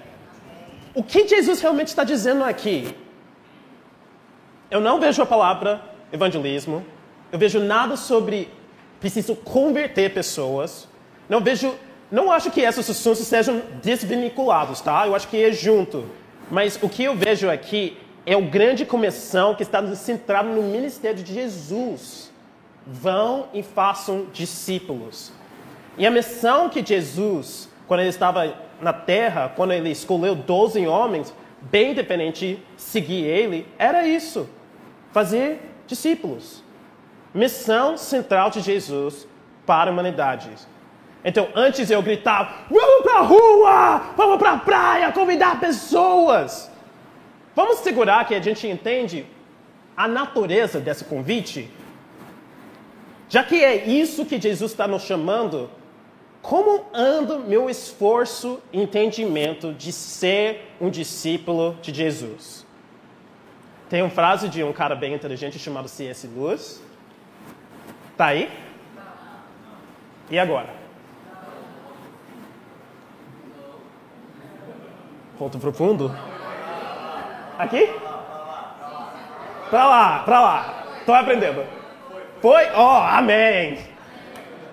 O 0.96 1.04
que 1.04 1.28
Jesus 1.28 1.62
realmente 1.62 1.88
está 1.88 2.04
dizendo 2.04 2.44
aqui? 2.44 2.96
Eu 4.70 4.82
não 4.82 5.00
vejo 5.00 5.22
a 5.22 5.26
palavra 5.26 5.82
evangelismo, 6.12 6.84
eu 7.32 7.38
vejo 7.38 7.60
nada 7.60 7.96
sobre 7.96 8.50
preciso 9.00 9.36
converter 9.36 10.14
pessoas. 10.14 10.88
Não 11.30 11.42
vejo, 11.42 11.76
não 12.12 12.32
acho 12.32 12.50
que 12.50 12.62
esses 12.62 12.90
assuntos 12.90 13.26
sejam 13.28 13.62
desvinculados, 13.82 14.82
tá? 14.82 15.06
Eu 15.06 15.16
acho 15.16 15.28
que 15.28 15.44
é 15.44 15.52
junto. 15.52 16.06
Mas 16.50 16.78
o 16.82 16.90
que 16.90 17.04
eu 17.04 17.16
vejo 17.16 17.50
aqui 17.50 17.98
é 18.26 18.36
o 18.36 18.50
grande 18.50 18.86
comissão 18.86 19.56
que 19.56 19.64
está 19.64 19.86
centrado 19.96 20.50
no 20.50 20.62
ministério 20.62 21.24
de 21.24 21.34
Jesus. 21.34 22.32
Vão 22.86 23.48
e 23.54 23.64
façam 23.64 24.26
discípulos. 24.32 25.32
E 25.98 26.06
a 26.06 26.12
missão 26.12 26.70
que 26.70 26.86
Jesus, 26.86 27.70
quando 27.88 28.00
ele 28.02 28.10
estava 28.10 28.54
na 28.80 28.94
terra, 28.94 29.52
quando 29.56 29.74
ele 29.74 29.90
escolheu 29.90 30.36
12 30.36 30.88
homens, 30.88 31.34
bem 31.62 31.94
diferente, 31.94 32.64
seguir 32.76 33.24
ele, 33.26 33.68
era 33.78 34.08
isso: 34.08 34.50
fazer 35.12 35.60
discípulos. 35.86 36.64
Missão 37.34 37.98
central 37.98 38.50
de 38.50 38.62
Jesus 38.62 39.28
para 39.66 39.90
a 39.90 39.94
humanidade. 39.94 40.50
Então, 41.24 41.50
antes 41.54 41.92
eu 41.92 42.02
gritar, 42.02 42.66
vamos 42.70 43.04
para 43.04 43.20
a 43.20 43.22
rua, 43.22 44.02
vamos 44.18 44.38
para 44.38 44.54
a 44.54 44.58
praia, 44.58 45.12
convidar 45.12 45.60
pessoas. 45.60 46.71
Vamos 47.56 47.80
segurar 47.80 48.26
que 48.26 48.34
a 48.34 48.42
gente 48.42 48.68
entende 48.68 49.26
a 49.96 50.08
natureza 50.08 50.80
desse 50.80 51.04
convite? 51.04 51.70
Já 53.30 53.44
que 53.44 53.64
é 53.64 53.88
isso 53.88 54.26
que 54.26 54.40
Jesus 54.40 54.72
está 54.72 54.88
nos 54.88 55.04
chamando, 55.04 55.70
como 56.42 56.86
anda 56.94 57.38
meu 57.38 57.70
esforço 57.70 58.60
e 58.74 58.82
entendimento 58.82 59.74
de 59.74 59.92
ser 59.92 60.74
um 60.80 60.90
discípulo 60.90 61.78
de 61.82 61.94
Jesus? 61.94 62.66
Tem 63.90 64.02
uma 64.02 64.10
frase 64.10 64.48
de 64.48 64.64
um 64.64 64.72
cara 64.72 64.96
bem 64.96 65.14
inteligente 65.14 65.60
chamado 65.60 65.88
C.S. 65.88 66.28
Lewis. 66.28 66.82
Tá 68.16 68.28
aí? 68.28 68.50
E 70.30 70.40
agora? 70.40 70.70
Ponto 75.38 75.60
profundo. 75.60 76.31
Aqui? 77.62 77.88
Pra 79.70 79.88
lá, 79.88 80.20
pra 80.26 80.42
lá. 80.42 80.84
Estou 81.00 81.14
aprendendo. 81.14 81.64
Foi? 82.42 82.66
Ó, 82.74 83.00
oh, 83.00 83.04
amém. 83.04 83.78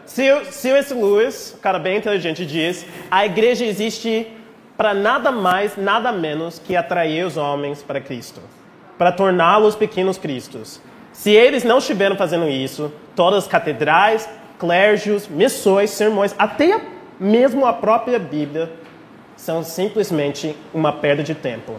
C.S. 0.06 0.94
Lewis, 0.94 1.54
um 1.54 1.60
cara 1.60 1.78
bem 1.78 1.98
inteligente, 1.98 2.46
diz: 2.46 2.86
a 3.10 3.26
igreja 3.26 3.66
existe 3.66 4.26
para 4.74 4.94
nada 4.94 5.30
mais, 5.30 5.76
nada 5.76 6.10
menos 6.10 6.58
que 6.58 6.74
atrair 6.74 7.26
os 7.26 7.36
homens 7.36 7.82
para 7.82 8.00
Cristo, 8.00 8.40
para 8.96 9.12
torná-los 9.12 9.76
pequenos 9.76 10.16
cristos. 10.16 10.80
Se 11.12 11.30
eles 11.30 11.64
não 11.64 11.76
estiveram 11.76 12.16
fazendo 12.16 12.48
isso, 12.48 12.90
todas 13.14 13.44
as 13.44 13.46
catedrais, 13.46 14.26
clérigos, 14.58 15.28
missões, 15.28 15.90
sermões, 15.90 16.34
até 16.38 16.80
mesmo 17.20 17.66
a 17.66 17.72
própria 17.74 18.18
Bíblia 18.18 18.72
são 19.36 19.62
simplesmente 19.62 20.56
uma 20.72 20.90
perda 20.90 21.22
de 21.22 21.34
tempo. 21.34 21.74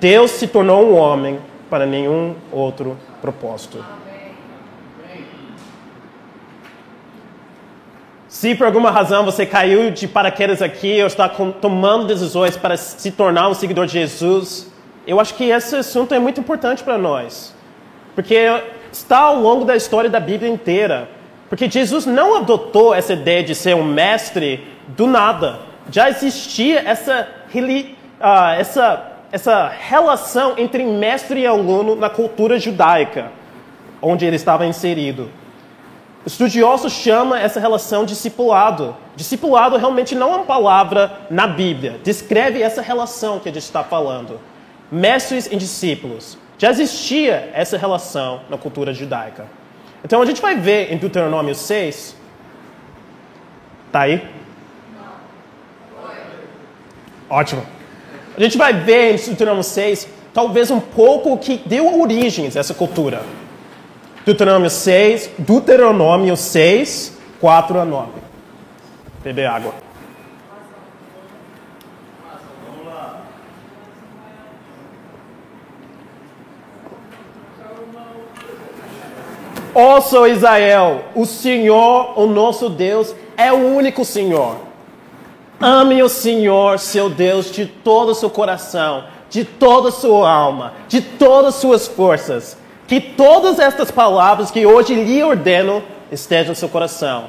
Deus 0.00 0.30
se 0.32 0.46
tornou 0.46 0.90
um 0.90 0.96
homem 0.96 1.38
para 1.68 1.84
nenhum 1.84 2.34
outro 2.52 2.96
propósito. 3.20 3.84
Se 8.28 8.54
por 8.54 8.66
alguma 8.66 8.90
razão 8.90 9.24
você 9.24 9.44
caiu 9.44 9.90
de 9.90 10.06
paraquedas 10.06 10.62
aqui 10.62 11.00
ou 11.00 11.06
está 11.06 11.28
tomando 11.28 12.06
decisões 12.06 12.56
para 12.56 12.76
se 12.76 13.10
tornar 13.10 13.48
um 13.48 13.54
seguidor 13.54 13.86
de 13.86 13.92
Jesus, 13.92 14.70
eu 15.06 15.18
acho 15.18 15.34
que 15.34 15.44
esse 15.44 15.74
assunto 15.76 16.14
é 16.14 16.18
muito 16.18 16.40
importante 16.40 16.84
para 16.84 16.98
nós. 16.98 17.54
Porque 18.14 18.36
está 18.92 19.18
ao 19.18 19.40
longo 19.40 19.64
da 19.64 19.74
história 19.74 20.10
da 20.10 20.20
Bíblia 20.20 20.50
inteira. 20.50 21.08
Porque 21.48 21.68
Jesus 21.70 22.04
não 22.04 22.36
adotou 22.36 22.94
essa 22.94 23.14
ideia 23.14 23.42
de 23.42 23.54
ser 23.54 23.74
um 23.74 23.84
mestre 23.84 24.66
do 24.88 25.06
nada 25.06 25.68
já 25.90 26.08
existia 26.08 26.80
essa, 26.80 27.28
uh, 27.54 28.50
essa, 28.58 29.07
essa 29.30 29.68
relação 29.68 30.54
entre 30.56 30.84
mestre 30.84 31.40
e 31.40 31.46
aluno 31.46 31.94
na 31.94 32.08
cultura 32.08 32.58
judaica, 32.58 33.30
onde 34.00 34.24
ele 34.24 34.36
estava 34.36 34.66
inserido. 34.66 35.30
O 36.24 36.28
estudioso 36.28 36.88
chama 36.90 37.38
essa 37.38 37.60
relação 37.60 38.04
discipulado. 38.04 38.96
Discipulado 39.14 39.76
realmente 39.76 40.14
não 40.14 40.32
é 40.32 40.36
uma 40.36 40.44
palavra 40.44 41.20
na 41.30 41.46
Bíblia. 41.46 42.00
Descreve 42.02 42.62
essa 42.62 42.82
relação 42.82 43.38
que 43.38 43.48
a 43.48 43.52
gente 43.52 43.62
está 43.62 43.84
falando. 43.84 44.40
Mestres 44.90 45.46
e 45.50 45.56
discípulos. 45.56 46.38
Já 46.56 46.70
existia 46.70 47.50
essa 47.54 47.78
relação 47.78 48.40
na 48.48 48.56
cultura 48.56 48.92
judaica. 48.92 49.46
Então 50.04 50.20
a 50.22 50.26
gente 50.26 50.40
vai 50.40 50.56
ver 50.56 50.92
em 50.92 50.96
Deuteronômio 50.96 51.54
6. 51.54 52.16
Tá 53.92 54.00
aí? 54.00 54.26
Ótimo. 57.30 57.77
A 58.38 58.40
gente 58.40 58.56
vai 58.56 58.72
ver 58.72 59.14
em 59.14 59.16
Deuteronômio 59.16 59.64
6, 59.64 60.06
talvez 60.32 60.70
um 60.70 60.78
pouco 60.78 61.32
o 61.32 61.38
que 61.38 61.60
deu 61.66 62.00
origem 62.00 62.44
a 62.44 62.60
essa 62.60 62.72
cultura. 62.72 63.22
Deuteronômio 64.24 64.70
6, 64.70 65.30
Deuteronômio 65.38 66.36
6, 66.36 67.18
4 67.40 67.80
a 67.80 67.84
9. 67.84 68.12
beber 69.24 69.46
água. 69.46 69.74
Ouça, 79.74 80.28
Israel, 80.28 81.06
o 81.12 81.26
Senhor, 81.26 82.16
o 82.16 82.28
nosso 82.28 82.68
Deus, 82.68 83.12
é 83.36 83.52
o 83.52 83.56
único 83.56 84.04
Senhor. 84.04 84.67
Ame 85.60 86.02
o 86.04 86.08
Senhor, 86.08 86.78
seu 86.78 87.10
Deus, 87.10 87.50
de 87.50 87.66
todo 87.66 88.10
o 88.10 88.14
seu 88.14 88.30
coração, 88.30 89.04
de 89.28 89.44
toda 89.44 89.88
a 89.88 89.92
sua 89.92 90.30
alma, 90.30 90.74
de 90.86 91.00
todas 91.00 91.54
as 91.54 91.60
suas 91.60 91.88
forças. 91.88 92.56
Que 92.86 93.00
todas 93.00 93.58
estas 93.58 93.90
palavras 93.90 94.50
que 94.50 94.64
hoje 94.64 94.94
lhe 94.94 95.22
ordeno 95.22 95.82
estejam 96.10 96.50
no 96.50 96.54
seu 96.54 96.68
coração. 96.68 97.24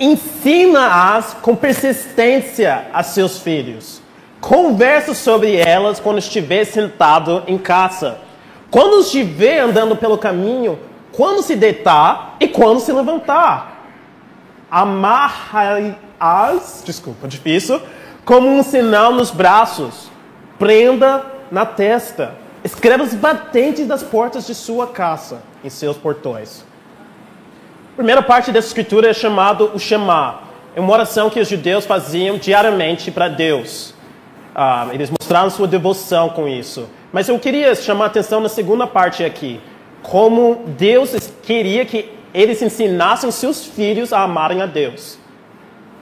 Ensina-as 0.00 1.34
com 1.34 1.54
persistência 1.54 2.86
a 2.92 3.02
seus 3.02 3.38
filhos. 3.38 4.00
Conversa 4.40 5.12
sobre 5.12 5.56
elas 5.56 6.00
quando 6.00 6.18
estiver 6.18 6.64
sentado 6.64 7.42
em 7.46 7.58
casa. 7.58 8.18
Quando 8.70 9.00
estiver 9.00 9.60
andando 9.60 9.94
pelo 9.94 10.16
caminho, 10.16 10.78
quando 11.12 11.42
se 11.42 11.54
deitar 11.54 12.36
e 12.40 12.48
quando 12.48 12.80
se 12.80 12.92
levantar. 12.92 13.84
Amarra-as, 16.22 16.82
desculpa, 16.86 17.26
difícil, 17.26 17.82
como 18.24 18.48
um 18.48 18.62
sinal 18.62 19.12
nos 19.12 19.32
braços. 19.32 20.08
Prenda 20.56 21.26
na 21.50 21.66
testa. 21.66 22.36
Escreva 22.62 23.02
os 23.02 23.12
batentes 23.12 23.88
das 23.88 24.04
portas 24.04 24.46
de 24.46 24.54
sua 24.54 24.86
casa, 24.86 25.42
em 25.64 25.68
seus 25.68 25.96
portões. 25.96 26.64
A 27.94 27.96
primeira 27.96 28.22
parte 28.22 28.52
dessa 28.52 28.68
escritura 28.68 29.10
é 29.10 29.12
chamado 29.12 29.72
o 29.74 29.80
Shema. 29.80 30.42
É 30.76 30.80
uma 30.80 30.92
oração 30.92 31.28
que 31.28 31.40
os 31.40 31.48
judeus 31.48 31.84
faziam 31.84 32.38
diariamente 32.38 33.10
para 33.10 33.26
Deus. 33.26 33.92
Ah, 34.54 34.86
eles 34.92 35.10
mostraram 35.10 35.50
sua 35.50 35.66
devoção 35.66 36.28
com 36.28 36.46
isso. 36.46 36.88
Mas 37.12 37.28
eu 37.28 37.38
queria 37.38 37.74
chamar 37.74 38.04
a 38.04 38.06
atenção 38.06 38.40
na 38.40 38.48
segunda 38.48 38.86
parte 38.86 39.24
aqui. 39.24 39.60
Como 40.02 40.62
Deus 40.78 41.14
queria 41.42 41.84
que 41.84 42.12
eles 42.32 42.62
ensinassem 42.62 43.30
seus 43.32 43.66
filhos 43.66 44.12
a 44.12 44.22
amarem 44.22 44.62
a 44.62 44.66
Deus. 44.66 45.20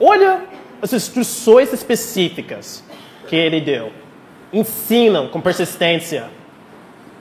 Olha 0.03 0.41
as 0.81 0.91
instruções 0.91 1.71
específicas 1.71 2.83
que 3.27 3.35
ele 3.35 3.61
deu. 3.61 3.91
Ensinam 4.51 5.27
com 5.27 5.39
persistência. 5.39 6.25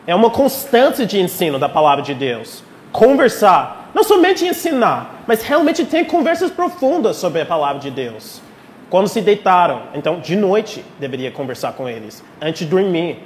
É 0.06 0.14
uma 0.14 0.30
constância 0.30 1.04
de 1.04 1.20
ensino 1.20 1.58
da 1.58 1.68
palavra 1.68 2.02
de 2.02 2.14
Deus. 2.14 2.64
Conversar 2.90 3.80
não 3.92 4.02
somente 4.02 4.46
ensinar, 4.46 5.22
mas 5.26 5.42
realmente 5.42 5.84
ter 5.84 6.06
conversas 6.06 6.50
profundas 6.50 7.16
sobre 7.16 7.42
a 7.42 7.46
palavra 7.46 7.80
de 7.80 7.90
Deus. 7.90 8.40
Quando 8.88 9.08
se 9.08 9.20
deitaram, 9.20 9.82
então 9.94 10.20
de 10.20 10.34
noite 10.34 10.84
deveria 10.98 11.30
conversar 11.30 11.72
com 11.74 11.88
eles, 11.88 12.24
antes 12.40 12.60
de 12.60 12.66
dormir, 12.66 13.22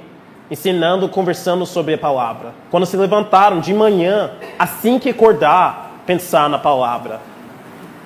ensinando, 0.49 1.09
conversando 1.09 1.65
sobre 1.65 1.93
a 1.93 1.97
palavra. 1.97 2.53
Quando 2.69 2.85
se 2.85 2.97
levantaram 2.97 3.59
de 3.59 3.73
manhã, 3.73 4.31
assim 4.59 4.99
que 4.99 5.09
acordar, 5.09 6.01
pensar 6.05 6.49
na 6.49 6.59
palavra. 6.59 7.19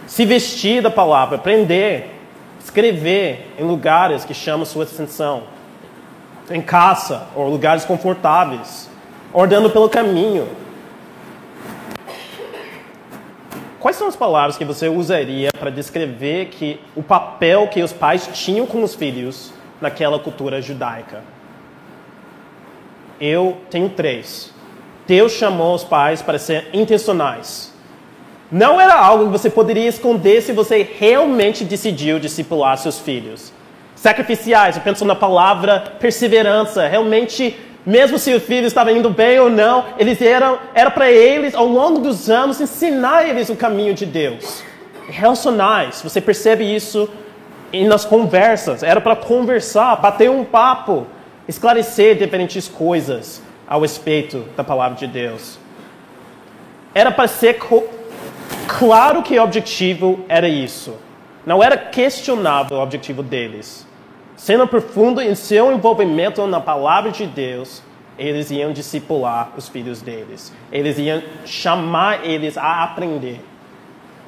Se 0.10 0.26
vestir 0.26 0.82
da 0.82 0.90
palavra, 0.90 1.36
aprender, 1.36 2.20
escrever 2.60 3.54
em 3.60 3.64
lugares 3.64 4.26
que 4.26 4.34
chamam 4.34 4.66
sua 4.66 4.84
atenção. 4.84 5.44
Em 6.50 6.64
casa 6.64 7.28
ou 7.36 7.48
lugares 7.48 7.86
confortáveis, 7.86 8.90
andando 9.34 9.70
pelo 9.70 9.88
caminho, 9.88 10.50
Quais 13.80 13.96
são 13.96 14.10
as 14.10 14.16
palavras 14.16 14.58
que 14.58 14.66
você 14.66 14.90
usaria 14.90 15.52
para 15.58 15.70
descrever 15.70 16.48
que 16.48 16.82
o 16.98 17.02
papel 17.02 17.70
que 17.70 17.82
os 17.82 17.94
pais 17.94 18.30
tinham 18.34 18.66
com 18.66 18.84
os 18.84 18.94
filhos 18.94 19.54
naquela 19.80 20.20
cultura 20.20 20.62
judaica? 20.62 21.24
Eu 23.22 23.58
tenho 23.70 23.88
três. 23.88 24.52
Deus 25.08 25.32
chamou 25.32 25.76
os 25.76 25.86
pais 25.86 26.22
para 26.22 26.38
ser 26.38 26.68
intencionais. 26.74 27.69
Não 28.52 28.82
era 28.82 28.96
algo 28.96 29.26
que 29.26 29.32
você 29.32 29.50
poderia 29.50 29.88
esconder 29.88 30.42
se 30.42 30.52
você 30.52 30.88
realmente 30.98 31.64
decidiu 31.64 32.20
discipular 32.20 32.78
seus 32.78 32.98
filhos. 32.98 33.54
Sacrificiais, 33.96 34.76
eu 34.76 34.82
penso 34.82 35.06
na 35.06 35.16
palavra 35.16 35.94
perseverança, 36.00 36.88
realmente 36.88 37.56
mesmo 37.86 38.20
se 38.20 38.34
o 38.34 38.40
filho 38.40 38.68
estava 38.68 38.92
indo 38.92 39.10
bem 39.10 39.40
ou 39.40 39.50
não, 39.50 39.86
eles 39.98 40.22
eram, 40.22 40.60
era 40.74 40.92
para 40.92 41.10
eles, 41.12 41.56
ao 41.56 41.66
longo 41.66 42.00
dos 42.00 42.30
anos, 42.30 42.60
ensinar 42.60 43.28
eles 43.28 43.50
o 43.50 43.56
caminho 43.56 43.94
de 43.94 44.06
Deus. 44.06 44.64
Relacionais, 45.08 46.02
você 46.02 46.20
percebe 46.20 46.64
isso 46.64 47.10
nas 47.88 48.06
conversas. 48.06 48.84
Era 48.84 49.00
para 49.00 49.16
conversar, 49.16 49.96
bater 49.96 50.30
um 50.30 50.44
papo, 50.44 51.08
esclarecer 51.48 52.18
diferentes 52.18 52.68
coisas 52.68 53.42
ao 53.68 53.82
respeito 53.82 54.46
da 54.58 54.64
palavra 54.64 54.98
de 54.98 55.08
Deus. 55.08 55.58
Era 56.94 57.12
para 57.12 57.28
ser 57.28 57.60
claro 58.78 59.24
que 59.24 59.38
o 59.38 59.44
objetivo 59.44 60.24
era 60.28 60.48
isso. 60.48 60.96
Não 61.46 61.64
era 61.64 61.78
questionável 61.78 62.78
o 62.78 62.82
objetivo 62.82 63.24
deles. 63.24 63.88
Sendo 64.36 64.68
profundo 64.68 65.22
em 65.22 65.36
seu 65.36 65.72
envolvimento 65.72 66.46
na 66.48 66.62
palavra 66.62 67.12
de 67.12 67.26
Deus, 67.26 67.82
eles 68.18 68.52
iam 68.52 68.72
discipular 68.72 69.52
os 69.58 69.68
filhos 69.68 70.02
deles. 70.02 70.54
Eles 70.72 70.98
iam 70.98 71.22
chamar 71.46 72.26
eles 72.26 72.58
a 72.58 72.84
aprender 72.84 73.42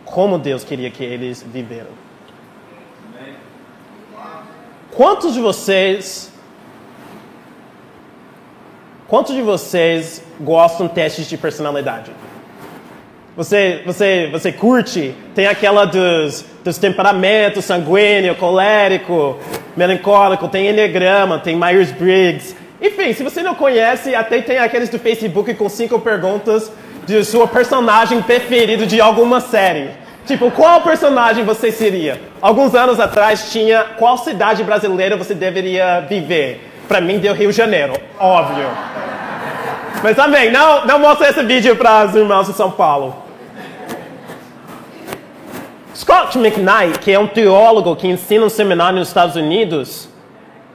como 0.04 0.38
Deus 0.38 0.64
queria 0.64 0.90
que 0.90 1.04
eles 1.04 1.44
viveram. 1.44 1.92
Quantos 4.92 5.34
de 5.34 5.40
vocês 5.40 6.32
Quantos 9.08 9.36
de 9.36 9.42
vocês 9.42 10.24
gostam 10.40 10.88
de 10.88 10.94
testes 10.94 11.28
de 11.28 11.38
personalidade? 11.38 12.14
Você, 13.36 13.82
você, 13.86 14.28
você 14.30 14.52
curte? 14.52 15.16
Tem 15.34 15.48
aquela 15.48 15.86
dos, 15.86 16.46
dos 16.64 16.78
temperamentos 16.78 17.64
sanguíneo, 17.64 18.36
colérico, 18.36 19.40
melancólico, 19.76 20.50
tem 20.50 20.68
Enneagrama, 20.68 21.40
tem 21.40 21.56
Myers-Briggs. 21.56 22.56
Enfim, 22.82 23.14
se 23.14 23.24
você 23.24 23.42
não 23.42 23.56
conhece, 23.56 24.14
até 24.14 24.42
tem 24.42 24.58
aqueles 24.58 24.90
do 24.90 25.00
Facebook 25.00 25.54
com 25.54 25.70
cinco 25.70 25.98
perguntas 26.00 26.72
de 27.06 27.24
sua 27.24 27.48
personagem 27.48 28.22
preferido 28.22 28.86
de 28.86 29.00
alguma 29.00 29.40
série. 29.40 29.90
Tipo, 30.26 30.52
qual 30.52 30.82
personagem 30.82 31.46
você 31.46 31.72
seria? 31.72 32.20
Alguns 32.42 32.76
anos 32.76 33.00
atrás 33.00 33.52
tinha 33.52 33.84
qual 33.98 34.18
cidade 34.18 34.64
brasileira 34.64 35.16
você 35.16 35.34
deveria 35.34 36.02
viver. 36.02 36.70
Para 36.88 37.00
mim 37.00 37.18
deu 37.18 37.34
Rio 37.34 37.52
de 37.52 37.58
Janeiro, 37.58 37.94
óbvio. 38.20 38.68
Mas 40.04 40.16
também, 40.16 40.52
não, 40.52 40.86
não 40.86 41.00
mostra 41.00 41.30
esse 41.30 41.44
vídeo 41.44 41.76
para 41.76 42.06
os 42.06 42.16
irmãos 42.16 42.48
de 42.48 42.54
São 42.54 42.72
Paulo. 42.72 43.16
Scott 45.94 46.38
McKnight, 46.40 46.98
que 47.00 47.12
é 47.12 47.20
um 47.20 47.28
teólogo 47.28 47.96
que 47.96 48.08
ensina 48.08 48.46
um 48.46 48.50
seminário 48.50 48.98
nos 48.98 49.10
Estados 49.10 49.36
Unidos, 49.36 50.10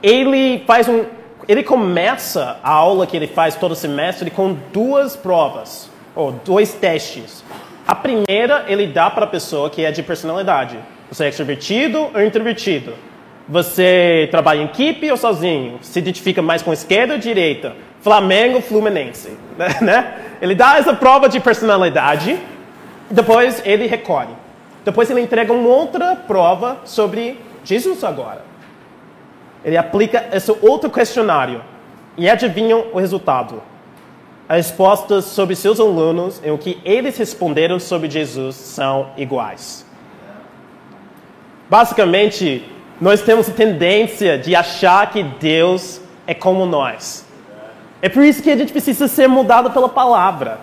ele 0.00 0.62
faz 0.64 0.88
um, 0.88 1.04
ele 1.48 1.64
começa 1.64 2.58
a 2.62 2.70
aula 2.70 3.06
que 3.06 3.16
ele 3.16 3.26
faz 3.26 3.56
todo 3.56 3.74
semestre 3.74 4.30
com 4.30 4.56
duas 4.72 5.16
provas 5.16 5.90
ou 6.14 6.30
dois 6.30 6.74
testes. 6.74 7.44
A 7.86 7.94
primeira 7.94 8.64
ele 8.68 8.86
dá 8.86 9.10
para 9.10 9.24
a 9.24 9.28
pessoa 9.28 9.68
que 9.68 9.84
é 9.84 9.90
de 9.90 10.02
personalidade. 10.02 10.78
Você 11.10 11.24
é 11.24 11.28
extrovertido 11.28 12.10
ou 12.14 12.22
introvertido? 12.22 12.94
Você 13.48 14.28
trabalha 14.30 14.60
em 14.60 14.64
equipe 14.64 15.10
ou 15.10 15.16
sozinho? 15.16 15.78
Se 15.80 15.98
identifica 15.98 16.42
mais 16.42 16.62
com 16.62 16.72
esquerda 16.72 17.14
ou 17.14 17.18
direita? 17.18 17.74
Flamengo, 18.06 18.60
Fluminense, 18.60 19.36
né? 19.82 20.14
Ele 20.40 20.54
dá 20.54 20.78
essa 20.78 20.94
prova 20.94 21.28
de 21.28 21.40
personalidade, 21.40 22.38
depois 23.10 23.60
ele 23.64 23.88
recolhe. 23.88 24.30
Depois 24.84 25.10
ele 25.10 25.22
entrega 25.22 25.52
uma 25.52 25.68
outra 25.68 26.14
prova 26.14 26.76
sobre 26.84 27.36
Jesus 27.64 28.04
agora. 28.04 28.44
Ele 29.64 29.76
aplica 29.76 30.28
esse 30.32 30.52
outro 30.62 30.88
questionário 30.88 31.60
e 32.16 32.30
adivinham 32.30 32.84
o 32.92 33.00
resultado. 33.00 33.60
As 34.48 34.68
respostas 34.68 35.24
sobre 35.24 35.56
seus 35.56 35.80
alunos 35.80 36.40
e 36.44 36.50
o 36.52 36.56
que 36.56 36.80
eles 36.84 37.18
responderam 37.18 37.80
sobre 37.80 38.08
Jesus 38.08 38.54
são 38.54 39.10
iguais. 39.16 39.84
Basicamente, 41.68 42.64
nós 43.00 43.20
temos 43.22 43.48
a 43.48 43.52
tendência 43.52 44.38
de 44.38 44.54
achar 44.54 45.10
que 45.10 45.24
Deus 45.24 46.00
é 46.24 46.34
como 46.34 46.64
nós. 46.66 47.25
É 48.06 48.08
por 48.08 48.22
isso 48.22 48.40
que 48.40 48.52
a 48.52 48.56
gente 48.56 48.70
precisa 48.70 49.08
ser 49.08 49.26
mudado 49.26 49.68
pela 49.72 49.88
palavra. 49.88 50.60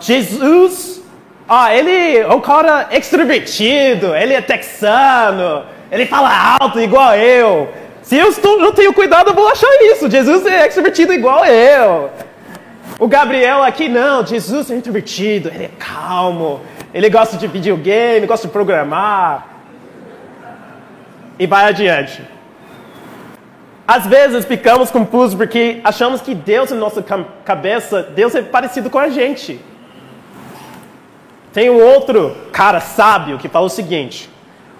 Jesus 0.00 1.02
ah, 1.48 1.74
ele 1.74 2.18
é 2.18 2.28
um 2.28 2.40
cara 2.40 2.90
extrovertido, 2.92 4.14
ele 4.14 4.34
é 4.34 4.40
texano, 4.40 5.64
ele 5.90 6.06
fala 6.06 6.56
alto 6.60 6.78
igual 6.78 7.16
eu. 7.16 7.68
Se 8.02 8.16
eu 8.16 8.28
estou, 8.28 8.56
não 8.60 8.72
tenho 8.72 8.92
cuidado, 8.92 9.30
eu 9.30 9.34
vou 9.34 9.48
achar 9.48 9.66
isso. 9.82 10.08
Jesus 10.08 10.46
é 10.46 10.68
extrovertido 10.68 11.12
igual 11.12 11.44
eu. 11.44 12.08
O 13.00 13.08
Gabriel 13.08 13.60
aqui 13.64 13.88
não, 13.88 14.24
Jesus 14.24 14.70
é 14.70 14.76
introvertido, 14.76 15.48
ele 15.48 15.64
é 15.64 15.70
calmo, 15.76 16.60
ele 16.94 17.10
gosta 17.10 17.36
de 17.36 17.48
videogame, 17.48 18.28
gosta 18.28 18.46
de 18.46 18.52
programar. 18.52 19.48
E 21.36 21.48
vai 21.48 21.64
adiante. 21.64 22.33
Às 23.86 24.06
vezes 24.06 24.44
ficamos 24.46 24.90
confusos 24.90 25.34
porque 25.34 25.80
achamos 25.84 26.22
que 26.22 26.34
Deus 26.34 26.72
em 26.72 26.76
nossa 26.76 27.04
cabeça, 27.44 28.02
Deus 28.02 28.34
é 28.34 28.40
parecido 28.40 28.88
com 28.88 28.98
a 28.98 29.08
gente. 29.08 29.60
Tem 31.52 31.68
um 31.68 31.80
outro 31.80 32.34
cara 32.50 32.80
sábio 32.80 33.38
que 33.38 33.48
fala 33.48 33.66
o 33.66 33.70
seguinte: 33.70 34.30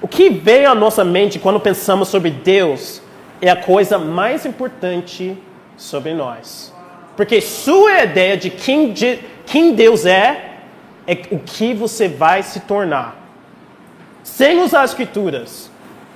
o 0.00 0.08
que 0.08 0.30
vem 0.30 0.64
à 0.64 0.74
nossa 0.74 1.04
mente 1.04 1.38
quando 1.38 1.60
pensamos 1.60 2.08
sobre 2.08 2.30
Deus 2.30 3.02
é 3.40 3.50
a 3.50 3.56
coisa 3.56 3.98
mais 3.98 4.46
importante 4.46 5.36
sobre 5.76 6.14
nós. 6.14 6.72
Porque 7.16 7.40
sua 7.40 8.02
ideia 8.02 8.36
de 8.36 8.50
quem, 8.50 8.92
de 8.92 9.20
quem 9.46 9.74
Deus 9.74 10.06
é, 10.06 10.54
é 11.06 11.18
o 11.30 11.38
que 11.38 11.74
você 11.74 12.08
vai 12.08 12.42
se 12.42 12.60
tornar. 12.60 13.16
Sem 14.22 14.60
usar 14.62 14.82
as 14.82 14.90
escrituras, 14.90 15.70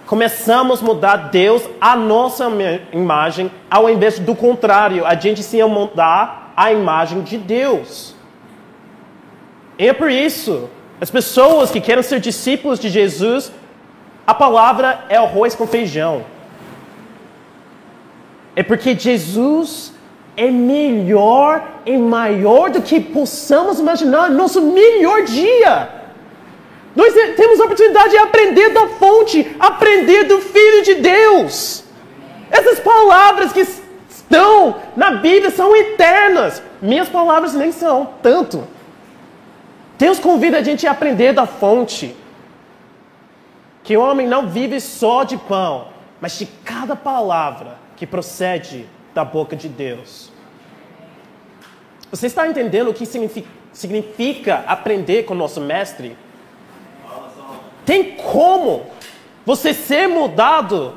começamos 0.09 0.81
a 0.81 0.85
mudar 0.87 1.17
Deus 1.29 1.69
à 1.79 1.95
nossa 1.95 2.51
imagem, 2.95 3.51
ao 3.71 3.91
invés 3.91 4.19
do 4.19 4.35
contrário, 4.35 5.05
a 5.05 5.15
gente 5.15 5.43
se 5.43 5.63
mudar 5.65 6.55
à 6.57 6.73
imagem 6.73 7.21
de 7.21 7.37
Deus. 7.37 8.15
É 9.79 9.93
por 9.93 10.11
isso, 10.11 10.71
as 10.99 11.11
pessoas 11.11 11.71
que 11.71 11.79
querem 11.79 12.03
ser 12.03 12.21
discípulos 12.21 12.81
de 12.81 12.89
Jesus, 12.89 13.53
a 14.27 14.33
palavra 14.33 15.05
é 15.11 15.17
arroz 15.17 15.55
com 15.55 15.67
feijão. 15.67 16.25
É 18.57 18.63
porque 18.63 18.99
Jesus 18.99 19.93
é 20.39 20.51
melhor 20.51 21.63
e 21.85 21.99
maior 21.99 22.71
do 22.71 22.81
que 22.81 22.99
possamos 22.99 23.79
imaginar 23.79 24.31
no 24.31 24.39
nosso 24.39 24.63
melhor 24.63 25.25
dia. 25.25 25.98
Nós 26.99 27.15
temos 27.37 27.61
a 27.61 27.65
oportunidade 27.65 28.11
de 28.11 28.17
aprender 28.17 28.71
da 28.71 28.89
fonte, 28.89 29.55
aprender 29.61 30.25
do 30.25 30.41
Filho 30.41 30.83
de 30.83 30.97
Deus. 30.97 31.85
Essas 32.51 32.81
palavras 32.81 33.53
que 33.53 33.61
estão 34.11 34.83
na 34.97 35.13
Bíblia 35.13 35.49
são 35.53 35.77
eternas. 35.77 36.61
Minhas 36.83 37.09
palavras 37.09 37.55
nem 37.55 37.71
são 37.71 38.15
tanto. 38.21 38.67
Deus 39.97 40.19
convida 40.19 40.59
a 40.59 40.63
gente 40.63 40.89
a 40.89 40.91
aprender 40.91 41.33
da 41.33 41.47
fonte. 41.47 42.17
Que 43.85 43.97
o 43.97 44.01
homem 44.01 44.27
não 44.27 44.49
vive 44.49 44.81
só 44.81 45.23
de 45.23 45.37
pão, 45.37 45.87
mas 46.21 46.37
de 46.37 46.47
cada 46.65 46.97
palavra 46.97 47.79
que 47.97 48.09
procede 48.09 48.89
da 49.15 49.25
boca 49.25 49.55
de 49.55 49.69
Deus. 49.69 50.33
Você 52.11 52.27
está 52.27 52.49
entendendo 52.49 52.91
o 52.91 52.95
que 52.95 53.07
significa 53.73 54.65
aprender 54.67 55.27
com 55.27 55.35
o 55.35 55.37
nosso 55.37 55.61
mestre? 55.61 56.17
Tem 57.89 58.05
como 58.17 58.85
você 59.47 59.73
ser 59.73 60.09
mudado 60.09 60.93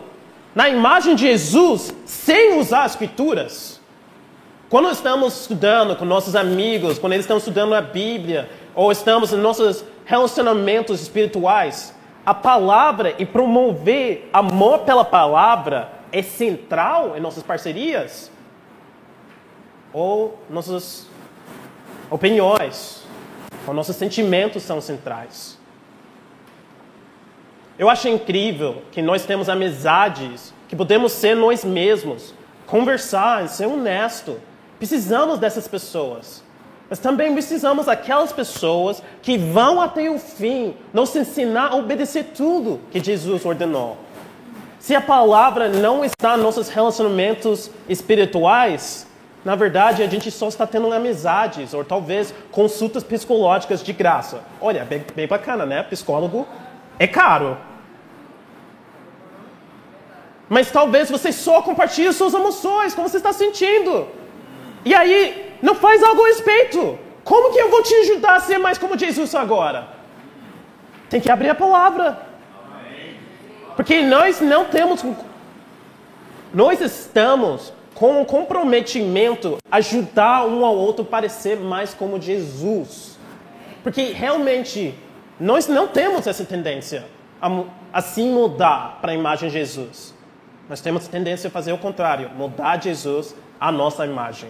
na 0.53 0.67
imagem 0.67 1.15
de 1.15 1.25
Jesus 1.25 1.95
sem 2.05 2.59
usar 2.59 2.83
as 2.83 2.91
escrituras? 2.91 3.79
Quando 4.69 4.89
estamos 4.89 5.39
estudando 5.39 5.95
com 5.95 6.03
nossos 6.03 6.35
amigos, 6.35 6.99
quando 6.99 7.13
eles 7.13 7.23
estão 7.23 7.37
estudando 7.37 7.73
a 7.75 7.81
Bíblia, 7.81 8.49
ou 8.75 8.91
estamos 8.91 9.31
em 9.31 9.37
nossos 9.37 9.85
relacionamentos 10.03 11.01
espirituais, 11.01 11.95
a 12.25 12.33
palavra 12.33 13.15
e 13.17 13.25
promover 13.25 14.29
amor 14.33 14.79
pela 14.79 15.05
palavra 15.05 15.93
é 16.11 16.21
central 16.21 17.15
em 17.15 17.21
nossas 17.21 17.41
parcerias? 17.41 18.29
Ou 19.93 20.37
nossas 20.49 21.07
opiniões, 22.09 23.01
ou 23.65 23.73
nossos 23.73 23.95
sentimentos 23.95 24.61
são 24.61 24.81
centrais? 24.81 25.60
Eu 27.81 27.89
acho 27.89 28.07
incrível 28.07 28.83
que 28.91 29.01
nós 29.01 29.25
temos 29.25 29.49
amizades, 29.49 30.53
que 30.67 30.75
podemos 30.75 31.13
ser 31.13 31.35
nós 31.35 31.65
mesmos, 31.65 32.31
conversar, 32.67 33.49
ser 33.49 33.65
honesto. 33.65 34.39
Precisamos 34.77 35.39
dessas 35.39 35.67
pessoas. 35.67 36.43
Mas 36.87 36.99
também 36.99 37.33
precisamos 37.33 37.87
daquelas 37.87 38.31
pessoas 38.31 39.01
que 39.23 39.35
vão 39.35 39.81
até 39.81 40.07
o 40.11 40.19
fim, 40.19 40.75
nos 40.93 41.15
ensinar 41.15 41.69
a 41.69 41.75
obedecer 41.75 42.25
tudo 42.37 42.79
que 42.91 43.03
Jesus 43.03 43.43
ordenou. 43.43 43.97
Se 44.79 44.93
a 44.93 45.01
palavra 45.01 45.67
não 45.67 46.05
está 46.05 46.37
nos 46.37 46.45
nossos 46.45 46.69
relacionamentos 46.69 47.71
espirituais, 47.89 49.07
na 49.43 49.55
verdade 49.55 50.03
a 50.03 50.07
gente 50.07 50.29
só 50.29 50.47
está 50.49 50.67
tendo 50.67 50.93
amizades 50.93 51.73
ou 51.73 51.83
talvez 51.83 52.31
consultas 52.51 53.03
psicológicas 53.03 53.83
de 53.83 53.91
graça. 53.91 54.41
Olha, 54.61 54.85
bem, 54.85 55.03
bem 55.15 55.27
bacana, 55.27 55.65
né? 55.65 55.81
Psicólogo 55.81 56.45
é 56.99 57.07
caro. 57.07 57.70
Mas 60.55 60.69
talvez 60.69 61.09
você 61.09 61.31
só 61.31 61.61
compartilhe 61.61 62.11
suas 62.11 62.33
emoções, 62.33 62.93
como 62.93 63.07
você 63.07 63.15
está 63.15 63.31
sentindo. 63.31 64.05
E 64.83 64.93
aí, 64.93 65.55
não 65.61 65.75
faz 65.75 66.03
algo 66.03 66.21
a 66.25 66.27
respeito. 66.27 66.99
Como 67.23 67.53
que 67.53 67.57
eu 67.57 67.69
vou 67.69 67.81
te 67.81 67.93
ajudar 68.01 68.35
a 68.35 68.39
ser 68.41 68.57
mais 68.57 68.77
como 68.77 68.97
Jesus 68.97 69.33
agora? 69.33 69.87
Tem 71.09 71.21
que 71.21 71.31
abrir 71.31 71.47
a 71.51 71.55
palavra. 71.55 72.19
Porque 73.77 74.01
nós 74.01 74.41
não 74.41 74.65
temos. 74.65 75.05
Nós 76.53 76.81
estamos 76.81 77.71
com 77.95 78.19
um 78.19 78.25
comprometimento 78.25 79.57
ajudar 79.71 80.45
um 80.45 80.65
ao 80.65 80.75
outro 80.75 81.05
a 81.05 81.07
parecer 81.07 81.55
mais 81.55 81.93
como 81.93 82.19
Jesus. 82.19 83.17
Porque 83.81 84.03
realmente 84.11 84.93
nós 85.39 85.69
não 85.69 85.87
temos 85.87 86.27
essa 86.27 86.43
tendência 86.43 87.05
a 87.41 87.47
assim 87.93 88.29
mudar 88.33 88.99
para 89.01 89.13
a 89.13 89.15
imagem 89.15 89.47
de 89.47 89.53
Jesus. 89.53 90.19
Nós 90.71 90.79
temos 90.79 91.05
tendência 91.05 91.49
a 91.49 91.51
fazer 91.51 91.73
o 91.73 91.77
contrário, 91.77 92.29
mudar 92.29 92.81
Jesus 92.81 93.35
à 93.59 93.73
nossa 93.73 94.05
imagem. 94.05 94.49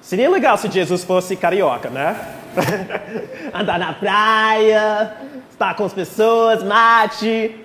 Seria 0.00 0.30
legal 0.30 0.56
se 0.56 0.70
Jesus 0.70 1.02
fosse 1.02 1.34
carioca, 1.34 1.90
né? 1.90 2.16
Andar 3.52 3.76
na 3.76 3.92
praia, 3.92 5.16
estar 5.50 5.74
com 5.74 5.84
as 5.84 5.92
pessoas, 5.92 6.62
mate. 6.62 7.56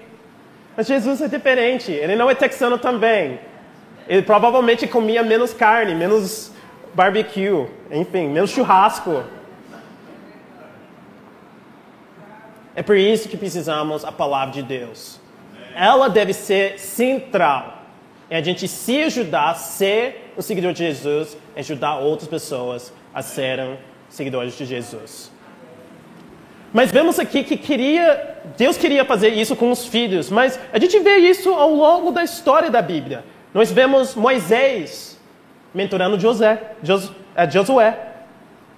Mas 0.75 0.87
Jesus 0.87 1.21
é 1.21 1.27
diferente, 1.27 1.91
ele 1.91 2.15
não 2.15 2.27
é 2.27 2.33
texano 2.33 2.79
também. 2.79 3.39
Ele 4.07 4.23
provavelmente 4.23 4.87
comia 4.87 5.21
menos 5.21 5.53
carne, 5.53 5.93
menos 5.93 6.51
barbecue, 6.95 7.67
enfim, 7.91 8.27
menos 8.29 8.49
churrasco. 8.49 9.23
É 12.75 12.81
por 12.81 12.97
isso 12.97 13.29
que 13.29 13.37
precisamos 13.37 14.03
a 14.03 14.11
palavra 14.11 14.51
de 14.51 14.63
Deus 14.63 15.21
ela 15.75 16.09
deve 16.09 16.33
ser 16.33 16.79
central. 16.79 17.83
É 18.29 18.37
a 18.37 18.41
gente 18.41 18.67
se 18.67 19.03
ajudar 19.03 19.51
a 19.51 19.55
ser 19.55 20.33
um 20.37 20.41
seguidor 20.41 20.73
de 20.73 20.79
Jesus, 20.79 21.37
e 21.55 21.59
ajudar 21.59 21.97
outras 21.97 22.27
pessoas 22.27 22.93
a 23.13 23.21
serem 23.21 23.77
seguidores 24.09 24.57
de 24.57 24.65
Jesus. 24.65 25.31
Mas 26.73 26.91
vemos 26.91 27.19
aqui 27.19 27.43
que 27.43 27.55
queria, 27.55 28.39
Deus 28.57 28.77
queria 28.77 29.05
fazer 29.05 29.29
isso 29.29 29.55
com 29.55 29.69
os 29.69 29.85
filhos, 29.85 30.31
mas 30.31 30.59
a 30.71 30.79
gente 30.79 30.97
vê 30.99 31.17
isso 31.17 31.53
ao 31.53 31.69
longo 31.69 32.11
da 32.11 32.23
história 32.23 32.71
da 32.71 32.81
Bíblia. 32.81 33.23
Nós 33.53 33.71
vemos 33.71 34.15
Moisés 34.15 35.13
mentorando 35.73 36.19
José, 36.19 36.75
é, 37.35 37.49
Josué. 37.49 37.97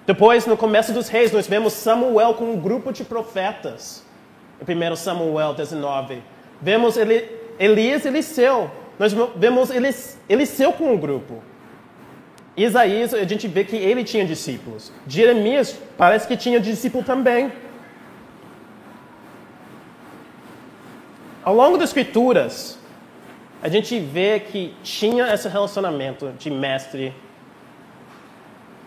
Depois, 0.06 0.46
no 0.46 0.56
começo 0.56 0.94
dos 0.94 1.08
reis, 1.08 1.32
nós 1.32 1.48
vemos 1.48 1.74
Samuel 1.74 2.36
com 2.36 2.46
um 2.46 2.60
grupo 2.60 2.92
de 2.92 3.04
profetas. 3.04 4.06
Em 4.62 4.92
1 4.92 4.96
Samuel 4.96 5.54
19. 5.54 6.22
Vemos 6.62 6.98
Eli, 6.98 7.30
Elias 7.60 8.06
e 8.06 8.08
Eliseu. 8.08 8.72
Nós 8.98 9.14
vemos 9.36 9.70
Eliseu 10.30 10.74
com 10.74 10.94
um 10.94 10.98
grupo. 10.98 11.44
Isaías, 12.56 13.14
a 13.14 13.24
gente 13.26 13.48
vê 13.48 13.66
que 13.66 13.76
ele 13.76 14.04
tinha 14.04 14.26
discípulos. 14.26 14.92
Jeremias 15.06 15.78
parece 15.98 16.28
que 16.28 16.38
tinha 16.38 16.60
discípulo 16.60 17.04
também. 17.04 17.52
Ao 21.44 21.54
longo 21.54 21.78
das 21.78 21.90
escrituras, 21.90 22.80
a 23.62 23.68
gente 23.68 24.00
vê 24.00 24.40
que 24.40 24.74
tinha 24.84 25.34
esse 25.34 25.48
relacionamento 25.50 26.32
de 26.40 26.50
mestre 26.50 27.14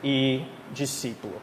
e 0.03 0.43
discípulo. 0.73 1.35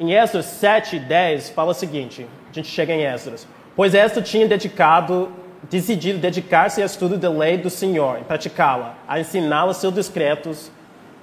Em 0.00 0.14
Esdras 0.14 0.46
7, 0.46 0.98
10, 0.98 1.50
fala 1.50 1.70
o 1.70 1.74
seguinte: 1.74 2.26
a 2.52 2.62
gente 2.62 2.68
chega 2.68 2.92
em 2.92 3.02
Esdras. 3.02 3.46
Pois 3.74 3.94
Esdras 3.94 4.28
tinha 4.28 4.46
dedicado, 4.46 5.30
decidido 5.70 6.18
dedicar-se 6.18 6.80
ao 6.80 6.86
estudo 6.86 7.16
da 7.16 7.30
lei 7.30 7.56
do 7.56 7.70
Senhor 7.70 8.18
e 8.20 8.24
praticá-la, 8.24 8.96
a 9.08 9.18
ensiná-la 9.18 9.74
seus 9.74 9.94
decretos, 9.94 10.70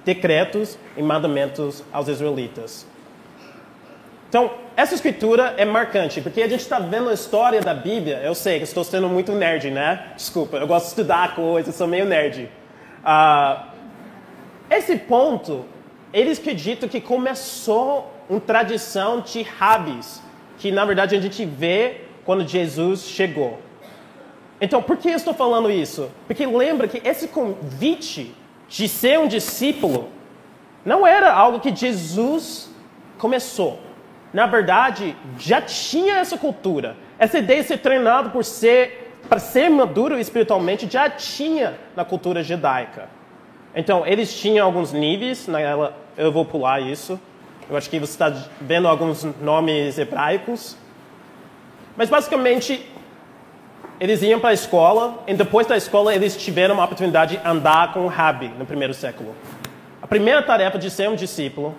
decretos 0.03 0.77
e 0.97 1.01
mandamentos 1.01 1.83
aos 1.91 2.07
israelitas. 2.07 2.87
Então, 4.27 4.51
essa 4.75 4.93
escritura 4.93 5.55
é 5.57 5.65
marcante, 5.65 6.21
porque 6.21 6.41
a 6.41 6.47
gente 6.47 6.61
está 6.61 6.79
vendo 6.79 7.09
a 7.09 7.13
história 7.13 7.61
da 7.61 7.73
Bíblia. 7.73 8.21
Eu 8.23 8.35
sei 8.35 8.59
que 8.59 8.63
estou 8.63 8.83
sendo 8.83 9.09
muito 9.09 9.31
nerd, 9.31 9.71
né? 9.71 10.11
Desculpa, 10.15 10.57
eu 10.57 10.67
gosto 10.67 10.85
de 10.85 10.89
estudar 10.91 11.35
coisas, 11.35 11.73
sou 11.73 11.87
meio 11.87 12.05
nerd. 12.05 12.49
Uh, 13.03 13.69
esse 14.69 14.95
ponto 14.97 15.65
eles 16.13 16.39
acreditam 16.39 16.89
que 16.89 16.99
começou 16.99 18.11
uma 18.29 18.39
tradição 18.39 19.21
de 19.21 19.41
rabis, 19.41 20.21
que 20.59 20.71
na 20.71 20.85
verdade 20.85 21.15
a 21.15 21.19
gente 21.19 21.43
vê 21.45 22.01
quando 22.25 22.47
Jesus 22.47 23.05
chegou. 23.05 23.59
Então, 24.61 24.83
por 24.83 24.97
que 24.97 25.09
eu 25.09 25.15
estou 25.15 25.33
falando 25.33 25.71
isso? 25.71 26.11
Porque 26.27 26.45
lembra 26.45 26.87
que 26.87 27.01
esse 27.07 27.29
convite 27.29 28.35
de 28.67 28.87
ser 28.87 29.17
um 29.17 29.27
discípulo 29.27 30.09
não 30.85 31.07
era 31.07 31.33
algo 31.33 31.61
que 31.61 31.73
Jesus 31.73 32.69
começou. 33.17 33.79
Na 34.33 34.45
verdade, 34.45 35.15
já 35.37 35.61
tinha 35.61 36.17
essa 36.17 36.37
cultura. 36.37 36.97
Essa 37.17 37.39
ideia 37.39 37.61
de 37.61 37.67
ser 37.69 37.77
treinado 37.77 38.43
ser, 38.43 39.15
para 39.27 39.39
ser 39.39 39.69
maduro 39.69 40.19
espiritualmente 40.19 40.91
já 40.91 41.09
tinha 41.09 41.79
na 41.95 42.03
cultura 42.03 42.43
judaica. 42.43 43.09
Então, 43.73 44.05
eles 44.05 44.33
tinham 44.37 44.65
alguns 44.65 44.91
níveis, 44.91 45.47
naquela, 45.47 45.97
eu 46.17 46.31
vou 46.31 46.43
pular 46.43 46.81
isso. 46.81 47.19
Eu 47.69 47.77
acho 47.77 47.89
que 47.89 47.99
você 47.99 48.11
está 48.11 48.33
vendo 48.59 48.87
alguns 48.87 49.23
nomes 49.39 49.99
hebraicos. 49.99 50.75
Mas, 51.95 52.09
basicamente, 52.09 52.83
eles 53.99 54.21
iam 54.23 54.39
para 54.39 54.49
a 54.49 54.53
escola 54.53 55.23
e 55.27 55.33
depois 55.33 55.67
da 55.67 55.77
escola 55.77 56.15
eles 56.15 56.35
tiveram 56.35 56.81
a 56.81 56.85
oportunidade 56.85 57.37
de 57.37 57.47
andar 57.47 57.93
com 57.93 58.05
o 58.05 58.07
Rabi 58.07 58.47
no 58.57 58.65
primeiro 58.65 58.93
século. 58.93 59.35
A 60.01 60.07
primeira 60.07 60.41
tarefa 60.41 60.79
de 60.79 60.89
ser 60.89 61.09
um 61.09 61.15
discípulo 61.15 61.75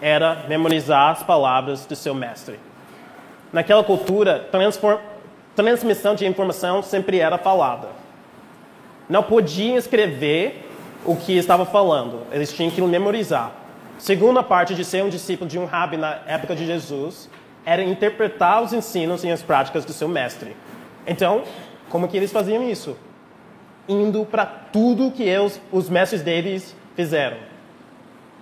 era 0.00 0.44
memorizar 0.48 1.12
as 1.12 1.22
palavras 1.22 1.86
do 1.86 1.94
seu 1.94 2.14
mestre. 2.14 2.58
Naquela 3.52 3.84
cultura, 3.84 4.48
transmissão 5.54 6.14
de 6.14 6.26
informação 6.26 6.82
sempre 6.82 7.20
era 7.20 7.38
falada. 7.38 7.88
Não 9.08 9.22
podiam 9.22 9.76
escrever 9.76 10.68
o 11.04 11.14
que 11.14 11.36
estava 11.36 11.64
falando, 11.64 12.22
eles 12.32 12.52
tinham 12.52 12.70
que 12.70 12.80
memorizar. 12.80 13.52
Segunda 13.98 14.42
parte 14.42 14.74
de 14.74 14.84
ser 14.84 15.04
um 15.04 15.08
discípulo 15.08 15.48
de 15.48 15.58
um 15.58 15.64
rabi 15.64 15.96
na 15.96 16.18
época 16.26 16.54
de 16.54 16.66
Jesus 16.66 17.30
era 17.64 17.82
interpretar 17.82 18.62
os 18.62 18.72
ensinos 18.72 19.24
e 19.24 19.30
as 19.30 19.42
práticas 19.42 19.84
do 19.84 19.92
seu 19.92 20.08
mestre. 20.08 20.56
Então, 21.06 21.44
como 21.88 22.08
que 22.08 22.16
eles 22.16 22.32
faziam 22.32 22.68
isso? 22.68 22.96
Indo 23.88 24.24
para 24.24 24.44
tudo 24.44 25.10
que 25.10 25.22
eles, 25.22 25.60
os 25.70 25.88
mestres 25.88 26.22
deles 26.22 26.74
fizeram. 26.94 27.36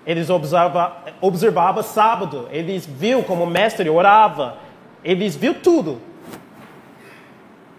Eles 0.04 0.30
observavam 0.30 0.92
observava 1.20 1.82
sábado, 1.82 2.48
eles 2.50 2.84
viu 2.84 3.22
como 3.22 3.44
o 3.44 3.46
mestre 3.46 3.88
orava, 3.88 4.56
eles 5.04 5.36
viu 5.36 5.54
tudo. 5.54 6.00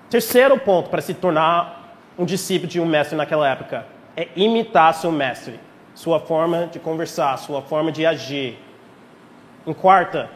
Terceiro 0.09 0.57
ponto 0.59 0.89
para 0.89 1.01
se 1.01 1.13
tornar 1.13 1.97
um 2.17 2.23
discípulo 2.23 2.69
de 2.69 2.79
um 2.79 2.85
mestre 2.85 3.17
naquela 3.17 3.49
época 3.49 3.85
é 4.15 4.27
imitar 4.35 4.93
seu 4.93 5.11
mestre, 5.11 5.59
sua 6.03 6.19
forma 6.19 6.67
de 6.67 6.79
conversar, 6.79 7.37
sua 7.37 7.61
forma 7.61 7.89
de 7.89 8.05
agir. 8.05 8.59
Em 9.65 9.73
quarta, 9.73 10.29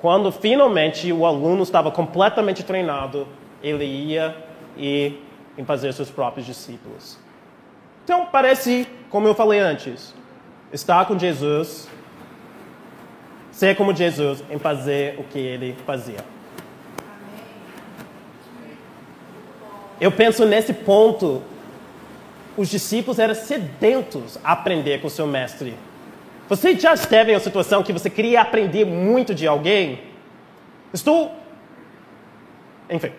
quando 0.00 0.30
finalmente 0.30 1.12
o 1.12 1.26
aluno 1.26 1.64
estava 1.64 1.90
completamente 1.90 2.62
treinado, 2.62 3.26
ele 3.60 3.84
ia 3.84 4.36
e 4.76 5.18
em 5.58 5.64
fazer 5.64 5.92
seus 5.92 6.08
próprios 6.08 6.46
discípulos. 6.46 7.18
Então, 8.04 8.26
parece, 8.30 8.86
como 9.10 9.26
eu 9.26 9.34
falei 9.34 9.58
antes, 9.58 10.14
estar 10.72 11.04
com 11.06 11.18
Jesus, 11.18 11.88
ser 13.50 13.74
como 13.76 13.92
Jesus 13.92 14.44
em 14.48 14.58
fazer 14.58 15.18
o 15.18 15.24
que 15.24 15.38
ele 15.40 15.76
fazia. 15.84 16.24
Eu 20.00 20.12
penso 20.12 20.46
nesse 20.46 20.72
ponto, 20.72 21.42
os 22.56 22.68
discípulos 22.68 23.18
eram 23.18 23.34
sedentos 23.34 24.38
a 24.44 24.52
aprender 24.52 25.00
com 25.00 25.06
o 25.06 25.10
seu 25.10 25.26
mestre. 25.26 25.74
Você 26.48 26.78
já 26.78 26.92
esteve 26.92 27.32
em 27.32 27.34
uma 27.34 27.40
situação 27.40 27.82
que 27.82 27.92
você 27.92 28.10
queria 28.10 28.42
aprender 28.42 28.84
muito 28.84 29.34
de 29.34 29.46
alguém? 29.46 30.00
Estou. 30.92 31.34
Enfim. 32.90 33.12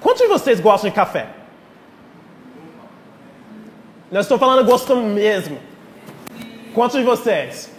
Quantos 0.00 0.22
de 0.22 0.28
vocês 0.28 0.60
gostam 0.60 0.88
de 0.88 0.96
café? 0.96 1.28
Não 4.10 4.20
estou 4.20 4.38
falando 4.38 4.64
gosto 4.64 4.96
mesmo. 4.96 5.58
Quantos 6.72 6.98
de 6.98 7.04
vocês? 7.04 7.70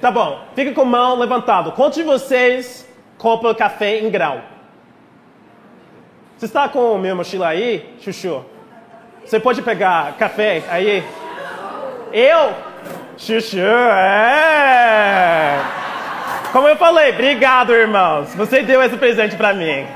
Tá 0.00 0.10
bom, 0.10 0.44
fica 0.54 0.72
com 0.72 0.82
a 0.82 0.84
mão 0.84 1.18
levantada. 1.18 1.70
Quantos 1.72 1.96
de 1.96 2.04
vocês 2.04 2.86
compram 3.18 3.54
café 3.54 4.00
em 4.00 4.10
grau? 4.10 4.40
Você 6.36 6.46
está 6.46 6.68
com 6.68 6.94
o 6.94 6.98
meu 6.98 7.16
mochila 7.16 7.48
aí, 7.48 7.96
Chuchu? 8.00 8.53
Você 9.24 9.40
pode 9.40 9.62
pegar 9.62 10.16
café 10.18 10.62
aí? 10.68 11.02
Eu? 12.12 12.54
Chuchu, 13.16 13.58
é! 13.58 15.58
Como 16.52 16.68
eu 16.68 16.76
falei, 16.76 17.10
obrigado, 17.10 17.72
irmãos. 17.72 18.34
Você 18.34 18.62
deu 18.62 18.82
esse 18.82 18.96
presente 18.96 19.34
para 19.34 19.54
mim. 19.54 19.86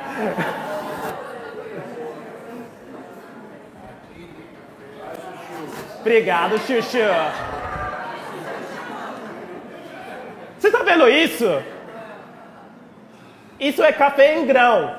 Obrigado, 6.00 6.58
Chuchu. 6.60 6.98
Você 10.58 10.68
está 10.68 10.82
vendo 10.82 11.08
isso? 11.08 11.62
Isso 13.60 13.82
é 13.82 13.92
café 13.92 14.36
em 14.36 14.46
grão. 14.46 14.96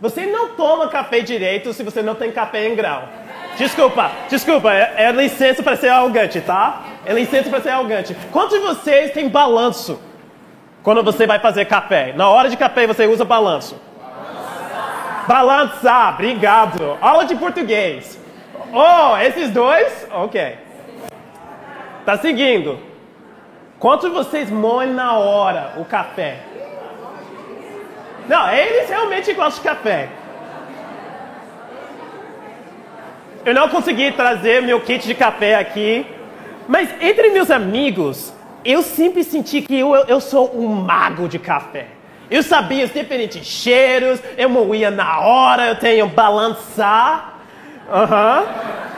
Você 0.00 0.26
não 0.26 0.50
toma 0.50 0.88
café 0.88 1.20
direito 1.20 1.72
se 1.72 1.82
você 1.82 2.02
não 2.02 2.14
tem 2.14 2.30
café 2.30 2.68
em 2.68 2.76
grão. 2.76 3.08
Desculpa, 3.56 4.10
desculpa, 4.28 4.72
é, 4.72 4.94
é 4.96 5.12
licença 5.12 5.62
para 5.62 5.76
ser 5.76 5.88
arrogante, 5.88 6.40
tá? 6.40 6.82
É 7.06 7.12
licença 7.12 7.48
para 7.48 7.60
ser 7.60 7.70
arrogante. 7.70 8.16
Quantos 8.32 8.58
de 8.58 8.64
vocês 8.64 9.12
tem 9.12 9.28
balanço 9.28 10.00
quando 10.82 11.02
você 11.04 11.26
vai 11.26 11.38
fazer 11.38 11.64
café? 11.66 12.12
Na 12.16 12.28
hora 12.28 12.48
de 12.48 12.56
café 12.56 12.86
você 12.86 13.06
usa 13.06 13.24
balanço. 13.24 13.80
Balançar, 15.28 16.14
obrigado. 16.14 16.98
Aula 17.00 17.24
de 17.24 17.36
português. 17.36 18.18
Oh, 18.72 19.16
esses 19.18 19.50
dois? 19.50 20.06
Ok. 20.12 20.58
Tá 22.04 22.18
seguindo. 22.18 22.78
Quantos 23.78 24.10
de 24.10 24.16
vocês 24.16 24.50
moem 24.50 24.92
na 24.92 25.16
hora 25.16 25.74
o 25.76 25.84
café? 25.84 26.38
Não, 28.26 28.50
eles 28.50 28.88
realmente 28.88 29.32
gostam 29.32 29.62
de 29.62 29.68
café. 29.68 30.08
Eu 33.44 33.52
não 33.52 33.68
consegui 33.68 34.10
trazer 34.12 34.62
meu 34.62 34.80
kit 34.80 35.06
de 35.06 35.14
café 35.14 35.56
aqui, 35.56 36.06
mas 36.66 36.88
entre 37.00 37.30
meus 37.30 37.50
amigos, 37.50 38.32
eu 38.64 38.82
sempre 38.82 39.22
senti 39.22 39.60
que 39.60 39.78
eu, 39.78 39.94
eu 39.94 40.20
sou 40.20 40.58
um 40.58 40.66
mago 40.68 41.28
de 41.28 41.38
café. 41.38 41.88
Eu 42.30 42.42
sabia 42.42 42.86
os 42.86 42.92
diferentes 42.92 43.44
cheiros, 43.46 44.18
eu 44.38 44.48
moía 44.48 44.90
na 44.90 45.20
hora, 45.20 45.68
eu 45.68 45.76
tenho 45.76 46.06
balançar. 46.08 47.38
Uhum. 47.86 48.46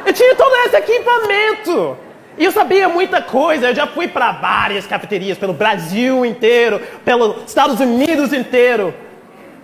Eu 0.07 0.13
tinha 0.13 0.35
todo 0.37 0.55
esse 0.67 0.77
equipamento. 0.77 1.99
E 2.39 2.45
eu 2.45 2.53
sabia 2.53 2.89
muita 2.89 3.21
coisa. 3.21 3.69
Eu 3.69 3.75
já 3.75 3.87
fui 3.87 4.07
para 4.07 4.31
várias 4.31 4.87
cafeterias 4.87 5.37
pelo 5.37 5.53
Brasil 5.53 6.25
inteiro, 6.25 6.81
pelos 7.05 7.45
Estados 7.47 7.81
Unidos 7.81 8.33
inteiro. 8.33 8.95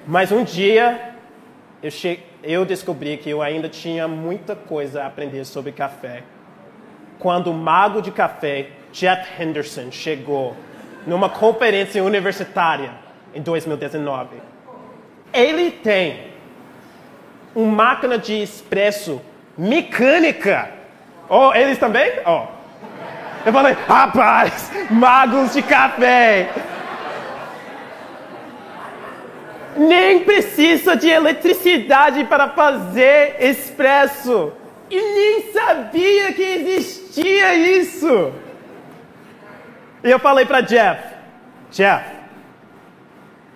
Mas 0.06 0.32
um 0.32 0.42
dia 0.42 1.14
eu, 1.80 1.90
che... 1.90 2.18
eu 2.42 2.64
descobri 2.64 3.16
que 3.16 3.30
eu 3.30 3.40
ainda 3.40 3.68
tinha 3.68 4.08
muita 4.08 4.56
coisa 4.56 5.02
a 5.02 5.06
aprender 5.06 5.44
sobre 5.44 5.72
café. 5.72 6.22
Quando 7.18 7.50
o 7.50 7.54
mago 7.54 8.02
de 8.02 8.10
café, 8.10 8.70
Jeff 8.92 9.40
Henderson, 9.40 9.90
chegou 9.90 10.56
numa 11.06 11.28
conferência 11.28 12.02
universitária 12.02 12.90
em 13.34 13.40
2019. 13.40 14.36
Ele 15.32 15.70
tem 15.70 16.32
uma 17.54 17.70
máquina 17.70 18.18
de 18.18 18.42
expresso 18.42 19.20
mecânica. 19.56 20.70
Oh, 21.28 21.52
eles 21.54 21.78
também? 21.78 22.12
Oh. 22.26 22.46
Eu 23.44 23.52
falei, 23.52 23.76
rapaz, 23.86 24.70
magos 24.90 25.52
de 25.52 25.62
café. 25.62 26.48
Nem 29.76 30.20
precisa 30.20 30.96
de 30.96 31.08
eletricidade 31.08 32.24
para 32.24 32.48
fazer 32.50 33.36
expresso. 33.40 34.52
E 34.90 35.00
nem 35.00 35.52
sabia 35.52 36.32
que 36.32 36.42
existia 36.42 37.54
isso. 37.54 38.32
E 40.04 40.10
eu 40.10 40.18
falei 40.18 40.44
para 40.44 40.60
Jeff, 40.60 41.00
Jeff, 41.70 42.04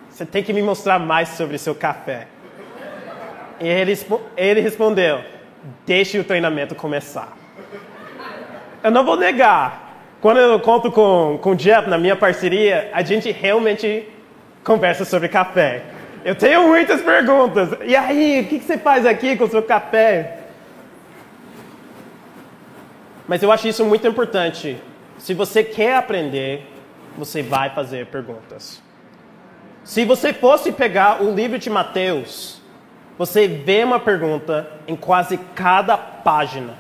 você 0.09 0.24
tem 0.24 0.42
que 0.42 0.52
me 0.52 0.62
mostrar 0.62 0.98
mais 0.98 1.31
sobre 1.31 1.59
seu 1.59 1.74
café. 1.74 2.29
E 3.61 3.68
ele, 3.68 3.98
ele 4.37 4.61
respondeu: 4.61 5.20
Deixe 5.85 6.18
o 6.18 6.24
treinamento 6.24 6.74
começar. 6.74 7.37
Eu 8.83 8.90
não 8.90 9.05
vou 9.05 9.16
negar. 9.16 9.87
Quando 10.20 10.38
eu 10.38 10.59
conto 10.61 10.90
com, 10.90 11.38
com 11.42 11.50
o 11.50 11.57
Jeff 11.57 11.88
na 11.90 11.98
minha 11.98 12.16
parceria, 12.16 12.90
a 12.94 13.02
gente 13.02 13.31
realmente 13.31 14.09
conversa 14.64 15.05
sobre 15.05 15.29
café. 15.29 15.83
Eu 16.27 16.35
tenho 16.35 16.67
muitas 16.67 17.03
perguntas. 17.03 17.69
E 17.85 17.95
aí, 17.95 18.41
o 18.41 18.49
que, 18.49 18.59
você 18.59 18.77
faz 18.77 19.07
aqui 19.07 19.37
com 19.37 19.45
o 19.45 19.49
seu 19.49 19.62
café? 19.62 20.41
Mas 23.29 23.45
eu 23.45 23.53
acho 23.53 23.69
isso 23.69 23.85
muito 23.85 24.09
importante. 24.09 24.77
Se 25.19 25.33
você 25.35 25.62
quer 25.62 25.95
aprender, 25.95 26.67
você 27.17 27.45
vai 27.45 27.71
fazer 27.71 28.07
perguntas. 28.07 28.83
Se 29.85 30.05
você 30.05 30.33
fosse 30.33 30.73
pegar 30.73 31.23
o 31.23 31.33
livro 31.33 31.61
de 31.61 31.71
Mateus, 31.71 32.61
você 33.17 33.47
vê 33.47 33.85
uma 33.85 34.01
pergunta 34.01 34.69
em 34.89 34.97
quase 34.97 35.39
cada 35.55 35.97
página 35.97 36.75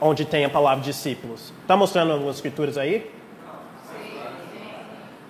onde 0.00 0.24
tem 0.24 0.44
a 0.44 0.50
palavra 0.50 0.82
discípulos. 0.82 1.52
Está 1.62 1.76
mostrando 1.76 2.28
as 2.28 2.34
escrituras 2.34 2.76
aí? 2.76 3.08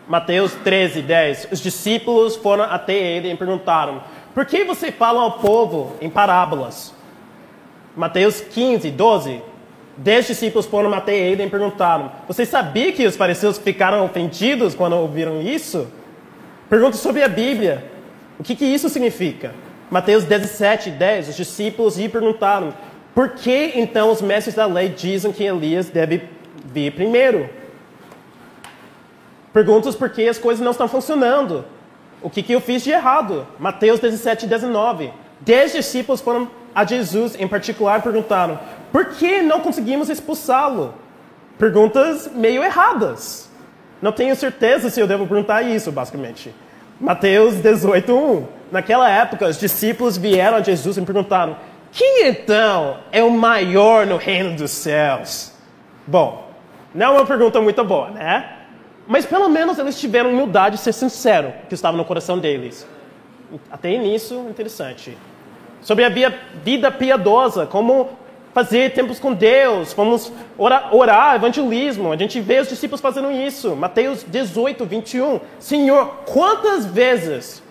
Mateus 0.09 0.53
13, 0.53 1.03
10. 1.03 1.49
Os 1.53 1.61
discípulos 1.61 2.37
foram 2.37 2.65
até 2.65 2.95
ele 2.95 3.31
e 3.31 3.37
perguntaram: 3.37 4.03
Por 4.35 4.45
que 4.45 4.65
você 4.65 4.91
fala 4.91 5.23
ao 5.23 5.33
povo 5.33 5.97
em 6.01 6.11
parábolas? 6.11 6.95
Mateus 7.97 8.41
15, 8.41 8.91
12. 8.91 9.43
Dez 9.97 10.27
discípulos 10.27 10.65
foram 10.65 10.93
até 10.95 11.15
ele 11.15 11.45
e 11.45 11.51
perguntaram: 11.51 12.11
Você 12.27 12.47
sabia 12.47 12.93
que 12.93 13.07
os 13.07 13.17
fariseus 13.17 13.59
ficaram 13.59 14.05
ofendidos 14.05 14.75
quando 14.75 14.95
ouviram 14.95 15.41
isso? 15.43 15.87
Pergunta 16.69 16.97
sobre 16.97 17.23
a 17.23 17.29
Bíblia. 17.29 17.91
O 18.39 18.43
que, 18.43 18.57
que 18.57 18.65
isso 18.65 18.89
significa? 18.89 19.55
Mateus 19.91 20.25
17, 20.25 20.91
10. 20.91 21.29
Os 21.29 21.37
discípulos 21.37 21.99
lhe 21.99 22.09
perguntaram: 22.09 22.73
Por 23.15 23.31
que 23.31 23.73
então 23.77 24.11
os 24.11 24.23
mestres 24.23 24.57
da 24.57 24.65
lei 24.67 24.89
dizem 24.89 25.31
que 25.31 25.45
Elias 25.45 25.91
deve 25.91 26.23
vir 26.65 26.93
primeiro? 26.93 27.62
Perguntas 29.53 29.95
porque 29.95 30.23
as 30.23 30.39
coisas 30.39 30.65
não 30.65 30.73
estão 30.73 30.89
funcionando. 30.89 31.65
O 32.23 32.31
que, 32.31 32.43
que 32.43 32.53
eu 32.53 32.61
fiz 32.61 32.83
de 32.83 32.91
errado? 32.91 33.47
Mateus 33.59 34.01
17, 34.01 34.47
19. 34.47 35.13
Dez 35.41 35.73
discípulos 35.73 36.21
foram 36.21 36.49
a 36.75 36.85
Jesus 36.85 37.35
em 37.39 37.47
particular 37.47 37.99
e 37.99 38.03
perguntaram: 38.03 38.59
Por 38.91 39.07
que 39.07 39.43
não 39.43 39.61
conseguimos 39.61 40.09
expulsá-lo? 40.09 40.95
Perguntas 41.59 42.31
meio 42.35 42.63
erradas. 42.63 43.51
Não 44.01 44.11
tenho 44.11 44.35
certeza 44.35 44.89
se 44.89 45.01
eu 45.01 45.07
devo 45.07 45.27
perguntar 45.27 45.63
isso, 45.63 45.93
basicamente. 45.93 46.55
Mateus 47.01 47.57
18, 47.57 48.13
1. 48.13 48.47
Naquela 48.71 49.09
época, 49.11 49.49
os 49.49 49.59
discípulos 49.59 50.17
vieram 50.17 50.57
a 50.57 50.63
Jesus 50.63 50.97
e 50.97 51.03
perguntaram: 51.03 51.57
Quem 51.91 52.27
então 52.27 52.99
é 53.11 53.23
o 53.23 53.31
maior 53.31 54.07
no 54.07 54.17
reino 54.17 54.57
dos 54.57 54.71
céus? 54.71 55.53
Bom, 56.07 56.49
não 56.95 57.07
é 57.07 57.11
uma 57.11 57.27
pergunta 57.27 57.61
muito 57.61 57.85
boa, 57.85 58.11
né? 58.11 58.62
Mas 59.07 59.27
pelo 59.27 59.49
menos 59.49 59.79
eles 59.79 59.99
tiveram 59.99 60.31
humildade 60.31 60.77
de 60.77 60.83
ser 60.83 60.93
sincero 60.93 61.53
que 61.69 61.75
estava 61.75 61.97
no 61.97 62.05
coração 62.05 62.39
deles. 62.39 62.87
Até 63.71 63.97
nisso, 63.99 64.47
interessante. 64.49 65.17
Sobre 65.81 66.05
a 66.05 66.09
vida 66.09 66.91
piedosa, 66.91 67.67
como 67.67 68.11
fazer 68.55 68.93
tempos 68.93 69.19
com 69.19 69.33
Deus, 69.33 69.93
vamos 69.93 70.33
orar, 70.57 70.95
orar, 70.95 71.35
evangelismo. 71.35 72.13
A 72.13 72.17
gente 72.17 72.41
vê 72.41 72.61
os 72.61 72.69
discípulos 72.69 73.01
fazendo 73.01 73.31
isso. 73.33 73.75
Mateus 73.75 74.25
18, 74.25 74.85
21. 74.87 75.41
Senhor, 75.59 76.07
quantas 76.27 76.87
vezes 76.87 77.63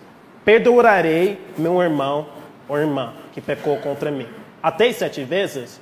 perdoarei 0.44 1.39
meu 1.58 1.82
irmão 1.82 2.28
ou 2.67 2.78
irmã 2.78 3.13
que 3.32 3.39
pecou 3.39 3.78
contra 3.78 4.12
mim? 4.12 4.28
Até 4.62 4.91
sete 4.91 5.24
vezes? 5.24 5.80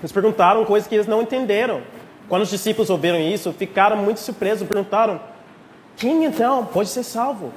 Eles 0.00 0.12
perguntaram 0.12 0.64
coisas 0.64 0.88
que 0.88 0.94
eles 0.94 1.06
não 1.06 1.22
entenderam. 1.22 1.82
Quando 2.30 2.42
os 2.42 2.48
discípulos 2.48 2.88
ouviram 2.88 3.18
isso, 3.18 3.52
ficaram 3.52 3.96
muito 3.96 4.20
surpresos, 4.20 4.66
perguntaram: 4.66 5.20
quem 5.96 6.24
então 6.24 6.64
pode 6.64 6.88
ser 6.88 7.02
salvo? 7.02 7.52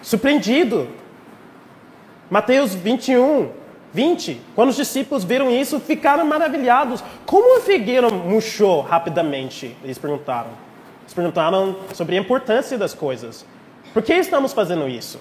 Surpreendido. 0.00 0.88
Mateus 2.30 2.76
21, 2.76 3.50
20. 3.92 4.40
Quando 4.54 4.68
os 4.68 4.76
discípulos 4.76 5.24
viram 5.24 5.50
isso, 5.50 5.80
ficaram 5.80 6.24
maravilhados. 6.24 7.02
Como 7.26 7.58
a 7.58 7.60
figueira 7.60 8.08
murchou 8.08 8.82
rapidamente? 8.82 9.76
Eles 9.82 9.98
perguntaram. 9.98 10.50
Eles 11.02 11.12
perguntaram 11.12 11.74
sobre 11.92 12.16
a 12.16 12.20
importância 12.20 12.78
das 12.78 12.94
coisas. 12.94 13.44
Por 13.92 14.00
que 14.00 14.14
estamos 14.14 14.52
fazendo 14.52 14.88
isso? 14.88 15.18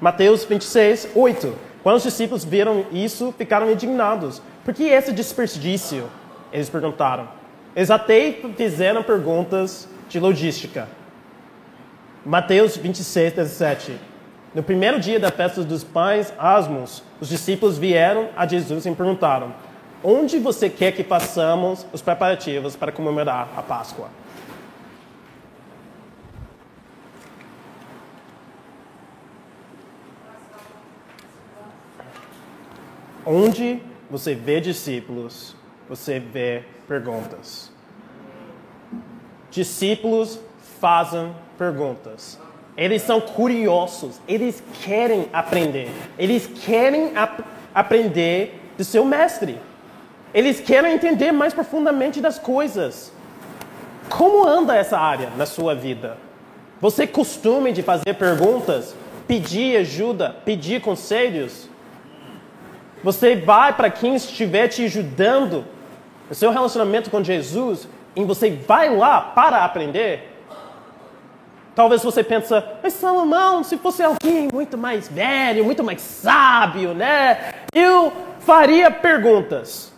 Mateus 0.00 0.44
26, 0.44 1.10
8. 1.14 1.54
Quando 1.82 1.96
os 1.96 2.02
discípulos 2.04 2.42
viram 2.42 2.86
isso, 2.90 3.34
ficaram 3.36 3.70
indignados. 3.70 4.40
Por 4.64 4.72
que 4.72 4.84
esse 4.84 5.12
desperdício? 5.12 6.08
Eles 6.52 6.68
perguntaram. 6.68 7.28
Eles 7.74 7.90
até 7.90 8.38
fizeram 8.56 9.02
perguntas 9.02 9.88
de 10.08 10.20
logística. 10.20 10.88
Mateus 12.24 12.76
26, 12.76 13.32
17. 13.32 13.98
No 14.54 14.62
primeiro 14.62 15.00
dia 15.00 15.18
da 15.18 15.30
festa 15.30 15.64
dos 15.64 15.82
pães 15.82 16.32
asmos, 16.38 17.02
os 17.18 17.28
discípulos 17.28 17.78
vieram 17.78 18.28
a 18.36 18.46
Jesus 18.46 18.84
e 18.84 18.90
perguntaram: 18.90 19.54
Onde 20.04 20.38
você 20.38 20.68
quer 20.68 20.92
que 20.92 21.02
façamos 21.02 21.86
os 21.92 22.02
preparativos 22.02 22.76
para 22.76 22.92
comemorar 22.92 23.48
a 23.56 23.62
Páscoa? 23.62 24.08
Onde 33.24 33.80
você 34.10 34.34
vê 34.34 34.60
discípulos, 34.60 35.54
você 35.92 36.18
vê 36.18 36.62
perguntas. 36.88 37.70
Discípulos 39.50 40.40
fazem 40.80 41.36
perguntas. 41.58 42.40
Eles 42.74 43.02
são 43.02 43.20
curiosos, 43.20 44.18
eles 44.26 44.64
querem 44.82 45.28
aprender. 45.34 45.90
Eles 46.18 46.46
querem 46.46 47.14
ap 47.14 47.40
aprender 47.74 48.58
do 48.78 48.82
seu 48.84 49.04
mestre. 49.04 49.58
Eles 50.32 50.60
querem 50.60 50.94
entender 50.94 51.30
mais 51.30 51.52
profundamente 51.52 52.22
das 52.22 52.38
coisas. 52.38 53.12
Como 54.08 54.48
anda 54.48 54.74
essa 54.74 54.98
área 54.98 55.28
na 55.36 55.44
sua 55.44 55.74
vida? 55.74 56.16
Você 56.80 57.06
costume 57.06 57.70
de 57.70 57.82
fazer 57.82 58.14
perguntas, 58.14 58.94
pedir 59.28 59.76
ajuda, 59.76 60.34
pedir 60.42 60.80
conselhos? 60.80 61.68
Você 63.04 63.36
vai 63.36 63.74
para 63.74 63.90
quem 63.90 64.14
estiver 64.14 64.68
te 64.68 64.86
ajudando 64.86 65.66
no 66.32 66.34
seu 66.34 66.50
relacionamento 66.50 67.10
com 67.10 67.22
Jesus 67.22 67.86
e 68.16 68.24
você 68.24 68.48
vai 68.66 68.88
lá 68.96 69.20
para 69.20 69.66
aprender? 69.66 70.34
Talvez 71.74 72.02
você 72.02 72.24
pense, 72.24 72.48
mas 72.82 72.94
Salomão, 72.94 73.62
se 73.62 73.76
fosse 73.76 74.02
alguém 74.02 74.48
muito 74.50 74.78
mais 74.78 75.08
velho, 75.08 75.62
muito 75.62 75.84
mais 75.84 76.00
sábio, 76.00 76.94
né? 76.94 77.52
Eu 77.74 78.10
faria 78.40 78.90
perguntas. 78.90 79.92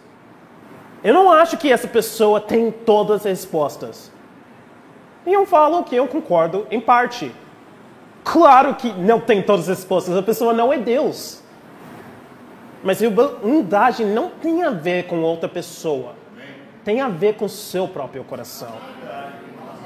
Eu 1.05 1.15
não 1.15 1.31
acho 1.31 1.57
que 1.57 1.71
essa 1.71 1.87
pessoa 1.87 2.41
tem 2.41 2.69
todas 2.69 3.19
as 3.19 3.25
respostas. 3.27 4.11
E 5.25 5.33
eu 5.33 5.47
falo 5.47 5.85
que 5.85 5.95
eu 5.95 6.09
concordo 6.09 6.67
em 6.69 6.81
parte. 6.81 7.31
Claro 8.25 8.75
que 8.75 8.93
não 8.93 9.21
tem 9.21 9.41
todas 9.41 9.69
as 9.69 9.79
respostas, 9.79 10.17
a 10.17 10.23
pessoa 10.23 10.53
não 10.53 10.73
é 10.73 10.79
Deus. 10.79 11.41
Mas 12.83 12.99
humildade 13.01 14.05
não 14.05 14.31
tem 14.31 14.65
a 14.65 14.71
ver 14.71 15.07
com 15.07 15.21
outra 15.23 15.49
pessoa. 15.49 16.24
Tem 16.85 17.01
a 17.01 17.09
ver 17.09 17.35
com 17.35 17.47
o 17.47 17.49
seu 17.49 17.89
próprio 17.89 18.23
coração. 18.25 18.73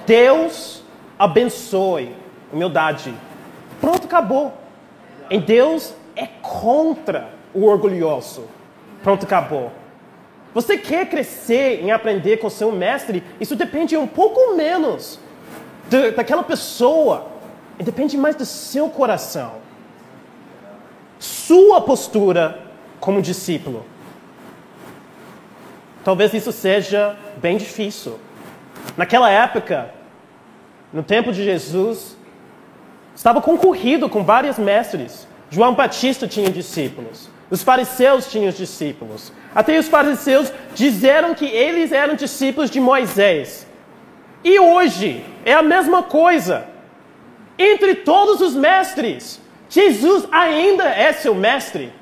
Deus 0.07 0.83
abençoe. 1.19 2.15
Humildade. 2.53 3.15
Pronto, 3.81 4.07
acabou. 4.07 4.53
Em 5.31 5.41
Deus 5.41 5.95
é 6.17 6.27
contra 6.27 7.29
o 7.55 7.65
orgulhoso. 7.67 8.45
Pronto, 9.03 9.25
acabou. 9.25 9.71
Você 10.55 10.77
quer 10.77 11.09
crescer 11.09 11.83
em 11.83 11.93
aprender 11.93 12.39
com 12.39 12.51
seu 12.51 12.73
mestre? 12.73 13.23
Isso 13.39 13.55
depende 13.55 13.97
um 13.97 14.07
pouco 14.07 14.57
menos 14.57 15.21
de, 15.89 16.11
daquela 16.13 16.43
pessoa. 16.43 17.27
Depende 17.79 18.17
mais 18.17 18.35
do 18.35 18.45
seu 18.45 18.89
coração. 18.89 19.53
Sua 21.19 21.81
postura 21.81 22.61
como 22.99 23.23
discípulo. 23.23 23.85
Talvez 26.09 26.33
isso 26.33 26.53
seja 26.53 27.15
bem 27.37 27.59
difícil. 27.59 28.19
Naquela 28.97 29.29
época, 29.29 29.91
no 30.91 31.03
tempo 31.03 31.31
de 31.31 31.45
Jesus, 31.45 32.17
estava 33.15 33.43
concorrido 33.43 34.09
com 34.09 34.25
vários 34.25 34.59
mestres. 34.59 35.29
João 35.51 35.75
Batista 35.75 36.27
tinha 36.27 36.49
discípulos. 36.49 37.29
Os 37.51 37.63
fariseus 37.63 38.27
tinham 38.33 38.51
discípulos. 38.51 39.35
Até 39.55 39.79
os 39.79 39.87
fariseus 39.87 40.51
disseram 40.75 41.35
que 41.35 41.45
eles 41.45 41.93
eram 41.93 42.15
discípulos 42.15 42.71
de 42.71 42.81
Moisés. 42.81 43.67
E 44.43 44.59
hoje 44.59 45.23
é 45.45 45.53
a 45.53 45.63
mesma 45.63 46.03
coisa. 46.03 46.69
Entre 47.59 47.97
todos 47.97 48.41
os 48.41 48.55
mestres, 48.55 49.43
Jesus 49.69 50.27
ainda 50.33 50.85
é 50.85 51.13
seu 51.13 51.35
mestre. 51.35 51.93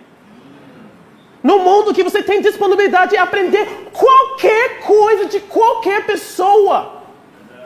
No 1.49 1.61
mundo 1.61 1.94
que 1.94 2.03
você 2.03 2.20
tem 2.24 2.40
disponibilidade 2.40 3.12
de 3.12 3.16
aprender 3.16 3.64
qualquer 3.92 4.80
coisa 4.80 5.26
de 5.26 5.38
qualquer 5.38 6.05
pessoa. 6.05 7.05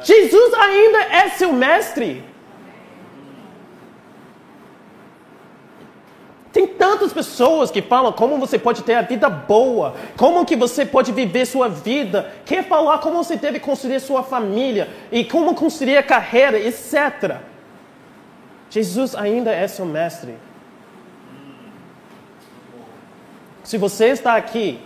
Jesus 0.03 0.53
ainda 0.53 0.99
é 0.99 1.31
seu 1.31 1.51
mestre. 1.51 2.23
Tem 6.53 6.67
tantas 6.67 7.11
pessoas 7.11 7.71
que 7.71 7.81
falam 7.81 8.13
como 8.13 8.37
você 8.37 8.59
pode 8.59 8.83
ter 8.83 8.97
a 8.97 9.03
vida 9.03 9.31
boa, 9.31 9.95
como 10.15 10.45
que 10.45 10.57
você 10.57 10.85
pode 10.85 11.11
viver 11.11 11.47
sua 11.47 11.69
vida, 11.69 12.31
quer 12.45 12.63
falar 12.65 12.99
como 12.99 13.25
você 13.25 13.37
deve 13.37 13.61
construir 13.61 14.01
sua 14.01 14.23
família 14.23 14.91
e 15.11 15.25
como 15.25 15.55
construir 15.55 15.97
a 15.97 16.03
carreira, 16.03 16.59
etc. 16.59 17.37
Jesus 18.69 19.15
ainda 19.15 19.51
é 19.51 19.67
seu 19.67 19.87
mestre. 19.87 20.50
Se 23.71 23.79
você 23.79 24.07
está 24.07 24.35
aqui 24.35 24.81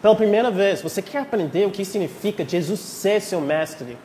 pela 0.00 0.16
primeira 0.16 0.50
vez, 0.50 0.80
você 0.80 1.02
quer 1.02 1.18
aprender 1.18 1.66
o 1.66 1.70
que 1.70 1.84
significa 1.84 2.42
Jesus 2.42 2.80
ser 2.80 3.20
seu 3.20 3.42
mestre. 3.42 3.98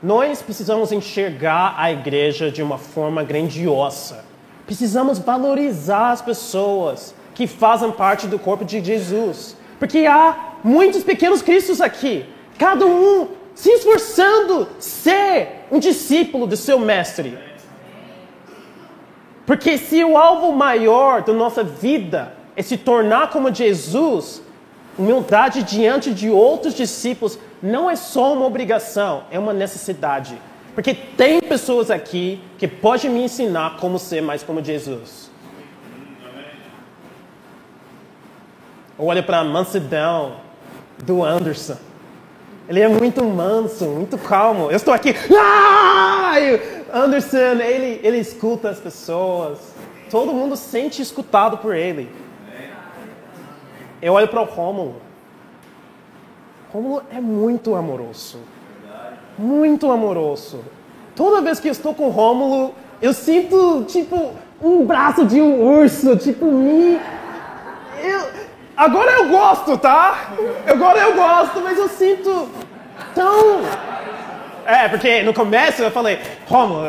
Nós 0.00 0.40
precisamos 0.40 0.92
enxergar 0.92 1.74
a 1.76 1.90
igreja 1.90 2.52
de 2.52 2.62
uma 2.62 2.78
forma 2.78 3.24
grandiosa. 3.24 4.24
Precisamos 4.64 5.18
valorizar 5.18 6.12
as 6.12 6.22
pessoas 6.22 7.12
que 7.34 7.48
fazem 7.48 7.90
parte 7.90 8.28
do 8.28 8.38
corpo 8.38 8.64
de 8.64 8.80
Jesus. 8.80 9.56
Porque 9.76 10.06
há 10.06 10.52
muitos 10.62 11.02
pequenos 11.02 11.42
cristos 11.42 11.80
aqui, 11.80 12.26
cada 12.56 12.86
um 12.86 13.26
se 13.56 13.70
esforçando 13.70 14.68
ser 14.78 15.66
um 15.68 15.80
discípulo 15.80 16.46
do 16.46 16.56
seu 16.56 16.78
mestre. 16.78 17.36
Porque 19.46 19.76
se 19.76 20.04
o 20.04 20.16
alvo 20.16 20.52
maior 20.52 21.22
da 21.22 21.32
nossa 21.32 21.64
vida 21.64 22.34
é 22.56 22.62
se 22.62 22.76
tornar 22.76 23.30
como 23.30 23.52
Jesus, 23.52 24.42
humildade 24.98 25.62
diante 25.62 26.12
de 26.12 26.30
outros 26.30 26.74
discípulos 26.74 27.38
não 27.62 27.90
é 27.90 27.96
só 27.96 28.34
uma 28.34 28.46
obrigação, 28.46 29.24
é 29.30 29.38
uma 29.38 29.52
necessidade. 29.52 30.36
Porque 30.74 30.94
tem 30.94 31.40
pessoas 31.40 31.90
aqui 31.90 32.40
que 32.58 32.66
podem 32.66 33.10
me 33.10 33.24
ensinar 33.24 33.76
como 33.78 33.98
ser 33.98 34.22
mais 34.22 34.42
como 34.42 34.64
Jesus. 34.64 35.30
Olha 38.98 39.22
para 39.22 39.38
a 39.38 39.44
mansidão 39.44 40.36
do 41.02 41.24
Anderson. 41.24 41.76
Ele 42.68 42.80
é 42.80 42.88
muito 42.88 43.24
manso, 43.24 43.84
muito 43.86 44.16
calmo. 44.16 44.70
Eu 44.70 44.76
estou 44.76 44.94
aqui. 44.94 45.14
Ah! 45.36 46.32
Anderson, 46.92 47.36
ele, 47.36 48.00
ele 48.02 48.18
escuta 48.18 48.68
as 48.68 48.78
pessoas. 48.78 49.58
Todo 50.10 50.32
mundo 50.32 50.56
sente 50.56 51.00
escutado 51.00 51.56
por 51.56 51.74
ele. 51.74 52.10
Eu 54.00 54.12
olho 54.12 54.28
para 54.28 54.42
o 54.42 54.44
Rômulo. 54.44 54.96
Rômulo 56.70 57.02
é 57.10 57.20
muito 57.20 57.74
amoroso. 57.74 58.40
Muito 59.38 59.90
amoroso. 59.90 60.62
Toda 61.16 61.40
vez 61.40 61.58
que 61.58 61.68
eu 61.68 61.72
estou 61.72 61.94
com 61.94 62.08
o 62.08 62.10
Rômulo, 62.10 62.74
eu 63.00 63.14
sinto, 63.14 63.84
tipo, 63.84 64.32
um 64.60 64.84
braço 64.84 65.24
de 65.24 65.40
um 65.40 65.62
urso, 65.62 66.16
tipo, 66.16 66.44
me... 66.46 67.00
Eu... 68.02 68.42
Agora 68.76 69.12
eu 69.12 69.28
gosto, 69.28 69.78
tá? 69.78 70.32
Agora 70.66 70.98
eu 70.98 71.14
gosto, 71.14 71.60
mas 71.60 71.78
eu 71.78 71.88
sinto 71.88 72.48
tão... 73.14 73.60
É, 74.66 74.88
porque 74.88 75.22
no 75.22 75.34
começo 75.34 75.82
eu 75.82 75.90
falei, 75.90 76.20
Rômulo, 76.46 76.82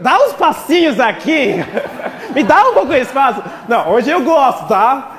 dá 0.00 0.18
uns 0.24 0.32
passinhos 0.32 0.98
aqui, 0.98 1.56
me 2.34 2.42
dá 2.42 2.70
um 2.70 2.74
pouco 2.74 2.92
de 2.92 3.00
espaço. 3.00 3.42
Não, 3.68 3.90
hoje 3.90 4.10
eu 4.10 4.22
gosto, 4.22 4.66
tá? 4.66 5.18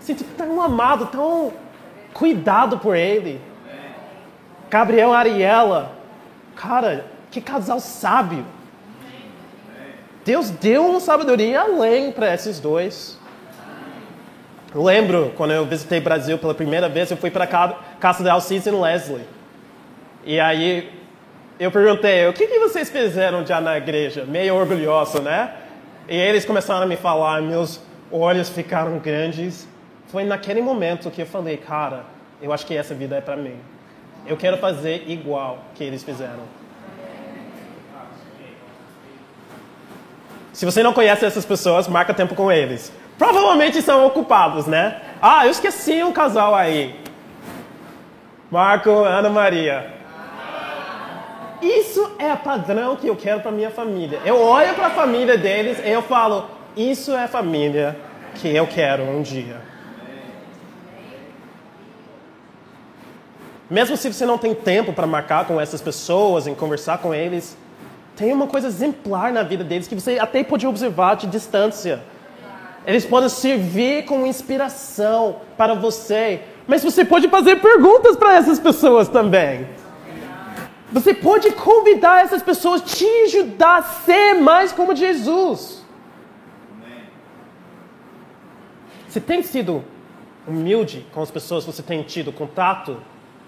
Sinto 0.00 0.24
tão 0.36 0.62
amado, 0.62 1.06
tão 1.06 1.52
cuidado 2.12 2.78
por 2.78 2.96
ele. 2.96 3.40
Gabriel 4.70 5.12
Ariela, 5.12 5.92
cara, 6.54 7.06
que 7.30 7.40
casal 7.40 7.80
sábio. 7.80 8.44
Deus 10.24 10.50
deu 10.50 10.84
uma 10.84 11.00
sabedoria 11.00 11.62
além 11.62 12.12
para 12.12 12.32
esses 12.34 12.60
dois. 12.60 13.18
Eu 14.74 14.82
lembro 14.82 15.32
quando 15.36 15.52
eu 15.52 15.64
visitei 15.64 15.98
o 15.98 16.02
Brasil 16.02 16.36
pela 16.38 16.54
primeira 16.54 16.88
vez, 16.88 17.10
eu 17.10 17.16
fui 17.16 17.30
para 17.30 17.44
a 17.44 17.96
casa 17.98 18.22
de 18.22 18.28
Alcides 18.28 18.66
e 18.66 18.70
Leslie. 18.70 19.37
E 20.28 20.38
aí 20.38 20.92
eu 21.58 21.72
perguntei, 21.72 22.28
o 22.28 22.32
que, 22.32 22.46
que 22.46 22.60
vocês 22.60 22.88
fizeram 22.88 23.44
já 23.44 23.60
na 23.60 23.76
igreja? 23.76 24.24
Meio 24.24 24.54
orgulhoso, 24.54 25.20
né? 25.20 25.54
E 26.08 26.16
eles 26.16 26.44
começaram 26.44 26.82
a 26.82 26.86
me 26.86 26.96
falar, 26.96 27.42
meus 27.42 27.80
olhos 28.12 28.48
ficaram 28.48 28.98
grandes 28.98 29.66
foi 30.08 30.24
naquele 30.24 30.62
momento 30.62 31.10
que 31.10 31.20
eu 31.20 31.26
falei, 31.26 31.58
cara, 31.58 32.04
eu 32.40 32.50
acho 32.50 32.64
que 32.64 32.74
essa 32.74 32.94
vida 32.94 33.16
é 33.16 33.20
para 33.20 33.36
mim. 33.36 33.56
Eu 34.26 34.36
quero 34.36 34.56
fazer 34.56 35.04
igual 35.06 35.58
que 35.74 35.84
eles 35.84 36.02
fizeram. 36.02 36.44
Se 40.52 40.64
você 40.64 40.82
não 40.82 40.94
conhece 40.94 41.24
essas 41.24 41.44
pessoas, 41.44 41.86
marca 41.86 42.14
tempo 42.14 42.34
com 42.34 42.50
eles. 42.50 42.90
Provavelmente 43.18 43.82
são 43.82 44.06
ocupados, 44.06 44.66
né? 44.66 45.00
Ah, 45.20 45.44
eu 45.44 45.50
esqueci 45.50 46.02
um 46.02 46.12
casal 46.12 46.54
aí. 46.54 46.98
Marco, 48.50 48.90
Ana 48.90 49.28
Maria. 49.28 49.97
Isso 51.60 52.12
é 52.18 52.34
padrão 52.36 52.96
que 52.96 53.06
eu 53.06 53.16
quero 53.16 53.40
para 53.40 53.50
minha 53.50 53.70
família. 53.70 54.20
Eu 54.24 54.40
olho 54.40 54.74
para 54.74 54.86
a 54.86 54.90
família 54.90 55.36
deles 55.36 55.78
e 55.84 55.88
eu 55.88 56.02
falo: 56.02 56.44
isso 56.76 57.12
é 57.12 57.24
a 57.24 57.28
família 57.28 57.96
que 58.36 58.48
eu 58.48 58.66
quero 58.66 59.02
um 59.02 59.22
dia. 59.22 59.60
Mesmo 63.70 63.96
se 63.96 64.10
você 64.10 64.24
não 64.24 64.38
tem 64.38 64.54
tempo 64.54 64.92
para 64.92 65.06
marcar 65.06 65.44
com 65.44 65.60
essas 65.60 65.82
pessoas, 65.82 66.46
em 66.46 66.54
conversar 66.54 66.98
com 66.98 67.14
eles, 67.14 67.56
tem 68.16 68.32
uma 68.32 68.46
coisa 68.46 68.68
exemplar 68.68 69.32
na 69.32 69.42
vida 69.42 69.62
deles 69.62 69.86
que 69.86 69.94
você 69.94 70.18
até 70.18 70.42
pode 70.42 70.66
observar 70.66 71.16
de 71.16 71.26
distância. 71.26 72.00
Eles 72.86 73.04
podem 73.04 73.28
servir 73.28 74.06
como 74.06 74.26
inspiração 74.26 75.36
para 75.56 75.74
você, 75.74 76.40
mas 76.66 76.82
você 76.82 77.04
pode 77.04 77.28
fazer 77.28 77.56
perguntas 77.56 78.16
para 78.16 78.36
essas 78.36 78.58
pessoas 78.58 79.08
também. 79.08 79.66
Você 80.90 81.12
pode 81.12 81.50
convidar 81.52 82.24
essas 82.24 82.42
pessoas 82.42 82.80
a 82.80 82.84
te 82.84 83.06
ajudar 83.24 83.78
a 83.78 83.82
ser 83.82 84.34
mais 84.34 84.72
como 84.72 84.96
Jesus. 84.96 85.84
Você 89.08 89.20
tem 89.20 89.42
sido 89.42 89.84
humilde 90.46 91.06
com 91.12 91.20
as 91.20 91.30
pessoas 91.30 91.64
que 91.64 91.72
você 91.72 91.82
tem 91.82 92.02
tido 92.02 92.32
contato? 92.32 92.98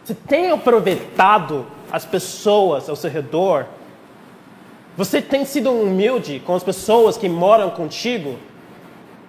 Você 0.05 0.15
tem 0.15 0.51
aproveitado 0.51 1.67
as 1.91 2.05
pessoas 2.05 2.89
ao 2.89 2.97
seu 2.97 3.11
redor? 3.11 3.67
Você 4.97 5.23
tem 5.23 5.45
sido 5.45 5.71
humilde 5.71 6.43
com 6.45 6.55
as 6.55 6.63
pessoas 6.63 7.17
que 7.17 7.29
moram 7.29 7.71
contigo? 7.71 8.37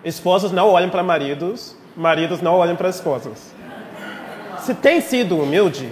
Esposas 0.03 0.51
não 0.51 0.69
olham 0.69 0.89
para 0.89 1.03
maridos, 1.03 1.77
maridos 1.95 2.41
não 2.41 2.55
olham 2.55 2.75
para 2.75 2.89
esposas. 2.89 3.53
Você 4.57 4.73
tem 4.73 4.99
sido 4.99 5.37
humilde? 5.37 5.89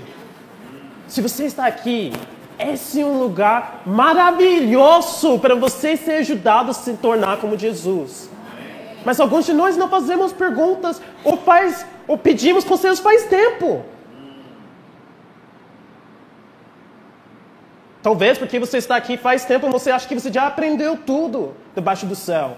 Se 1.10 1.22
você 1.22 1.46
está 1.46 1.66
aqui, 1.66 2.14
esse 2.60 3.02
é 3.02 3.06
um 3.06 3.20
lugar 3.20 3.82
maravilhoso 3.84 5.40
para 5.40 5.56
você 5.56 5.98
ser 5.98 6.20
ajudado 6.20 6.70
a 6.70 6.74
se 6.74 6.94
tornar 6.94 7.38
como 7.38 7.58
Jesus. 7.58 8.30
Mas 9.04 9.20
alguns 9.20 9.46
de 9.48 9.54
nós 9.54 9.76
não 9.76 9.90
fazemos 9.90 10.32
perguntas 10.32 11.02
ou, 11.24 11.36
faz, 11.38 11.84
ou 12.08 12.16
pedimos 12.16 12.64
conselhos 12.64 13.00
faz 13.00 13.26
tempo. 13.26 13.84
Talvez 18.04 18.38
porque 18.38 18.60
você 18.60 18.78
está 18.78 18.96
aqui 18.96 19.18
faz 19.18 19.44
tempo 19.46 19.70
você 19.70 19.90
acha 19.90 20.08
que 20.08 20.16
você 20.16 20.32
já 20.32 20.46
aprendeu 20.46 20.96
tudo 20.96 21.56
debaixo 21.74 22.06
do 22.06 22.16
céu. 22.16 22.56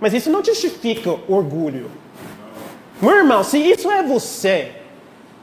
Mas 0.00 0.12
isso 0.12 0.28
não 0.28 0.44
justifica 0.44 1.10
orgulho. 1.28 1.88
Meu 3.00 3.18
irmão, 3.18 3.44
se 3.44 3.58
isso 3.58 3.88
é 3.88 4.02
você, 4.02 4.81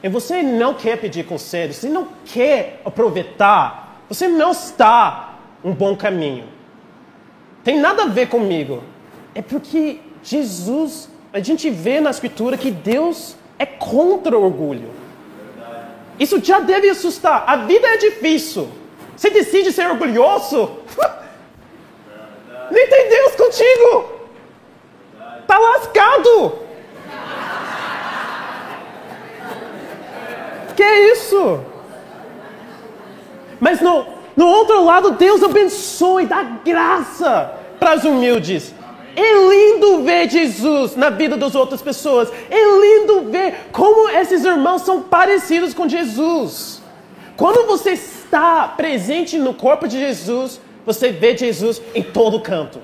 e 0.02 0.08
você 0.08 0.42
não 0.42 0.74
quer 0.74 0.98
pedir 0.98 1.24
conselho, 1.26 1.74
você 1.74 1.88
não 1.88 2.08
quer 2.24 2.80
aproveitar, 2.84 4.02
você 4.08 4.26
não 4.26 4.52
está 4.52 5.38
um 5.62 5.72
bom 5.72 5.94
caminho. 5.94 6.44
Tem 7.62 7.78
nada 7.78 8.04
a 8.04 8.06
ver 8.06 8.28
comigo. 8.28 8.82
É 9.34 9.42
porque 9.42 10.00
Jesus, 10.22 11.08
a 11.32 11.40
gente 11.40 11.68
vê 11.68 12.00
na 12.00 12.10
Escritura 12.10 12.56
que 12.56 12.70
Deus 12.70 13.36
é 13.58 13.66
contra 13.66 14.36
o 14.38 14.42
orgulho. 14.42 14.90
Isso 16.18 16.42
já 16.42 16.60
deve 16.60 16.88
assustar. 16.88 17.44
A 17.46 17.56
vida 17.56 17.86
é 17.86 17.96
difícil. 17.96 18.68
Você 19.16 19.30
decide 19.30 19.72
ser 19.72 19.86
orgulhoso? 19.86 20.78
Nem 22.70 22.88
tem 22.88 23.08
Deus 23.08 23.36
contigo. 23.36 24.12
Tá 25.46 25.58
lascado. 25.58 26.69
Que 30.80 30.84
é 30.84 31.12
isso? 31.12 31.60
Mas 33.60 33.82
no, 33.82 34.06
no 34.34 34.46
outro 34.46 34.82
lado, 34.82 35.10
Deus 35.10 35.42
abençoa 35.42 36.22
e 36.22 36.26
dá 36.26 36.42
graça 36.42 37.52
para 37.78 37.96
os 37.96 38.04
humildes. 38.04 38.74
É 39.14 39.46
lindo 39.50 40.02
ver 40.02 40.30
Jesus 40.30 40.96
na 40.96 41.10
vida 41.10 41.36
das 41.36 41.54
outras 41.54 41.82
pessoas. 41.82 42.32
É 42.48 42.56
lindo 42.56 43.30
ver 43.30 43.66
como 43.72 44.08
esses 44.08 44.42
irmãos 44.42 44.80
são 44.80 45.02
parecidos 45.02 45.74
com 45.74 45.86
Jesus. 45.86 46.80
Quando 47.36 47.66
você 47.66 47.90
está 47.90 48.66
presente 48.68 49.38
no 49.38 49.52
corpo 49.52 49.86
de 49.86 49.98
Jesus, 49.98 50.58
você 50.86 51.12
vê 51.12 51.36
Jesus 51.36 51.82
em 51.94 52.02
todo 52.02 52.40
canto. 52.40 52.80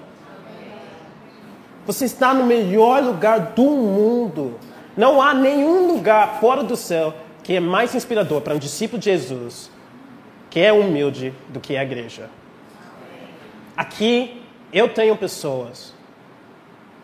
Você 1.87 2.05
está 2.05 2.35
no 2.35 2.45
melhor 2.45 3.03
lugar 3.03 3.55
do 3.57 3.63
mundo. 3.63 4.61
Não 4.95 5.23
há 5.23 5.33
nenhum 5.33 5.87
lugar 5.95 6.41
fora 6.41 6.63
do 6.63 6.77
céu 6.77 7.15
que 7.47 7.55
é 7.55 7.61
mais 7.61 7.95
inspirador 7.95 8.41
para 8.41 8.57
um 8.57 8.59
discípulo 8.59 8.99
de 8.99 9.05
Jesus, 9.05 9.71
que 10.51 10.59
é 10.59 10.73
humilde, 10.73 11.33
do 11.49 11.61
que 11.61 11.77
a 11.77 11.83
igreja. 11.85 12.29
Aqui 13.77 14.43
eu 14.73 14.89
tenho 14.89 15.17
pessoas 15.17 15.95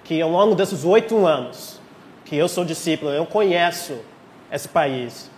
que 0.02 0.20
ao 0.20 0.28
longo 0.28 0.56
desses 0.56 0.84
oito 0.84 1.24
anos 1.24 1.80
que 2.24 2.36
eu 2.36 2.48
sou 2.48 2.64
discípulo, 2.64 3.12
eu 3.12 3.24
conheço 3.24 4.00
esse 4.50 4.68
país. 4.68 5.30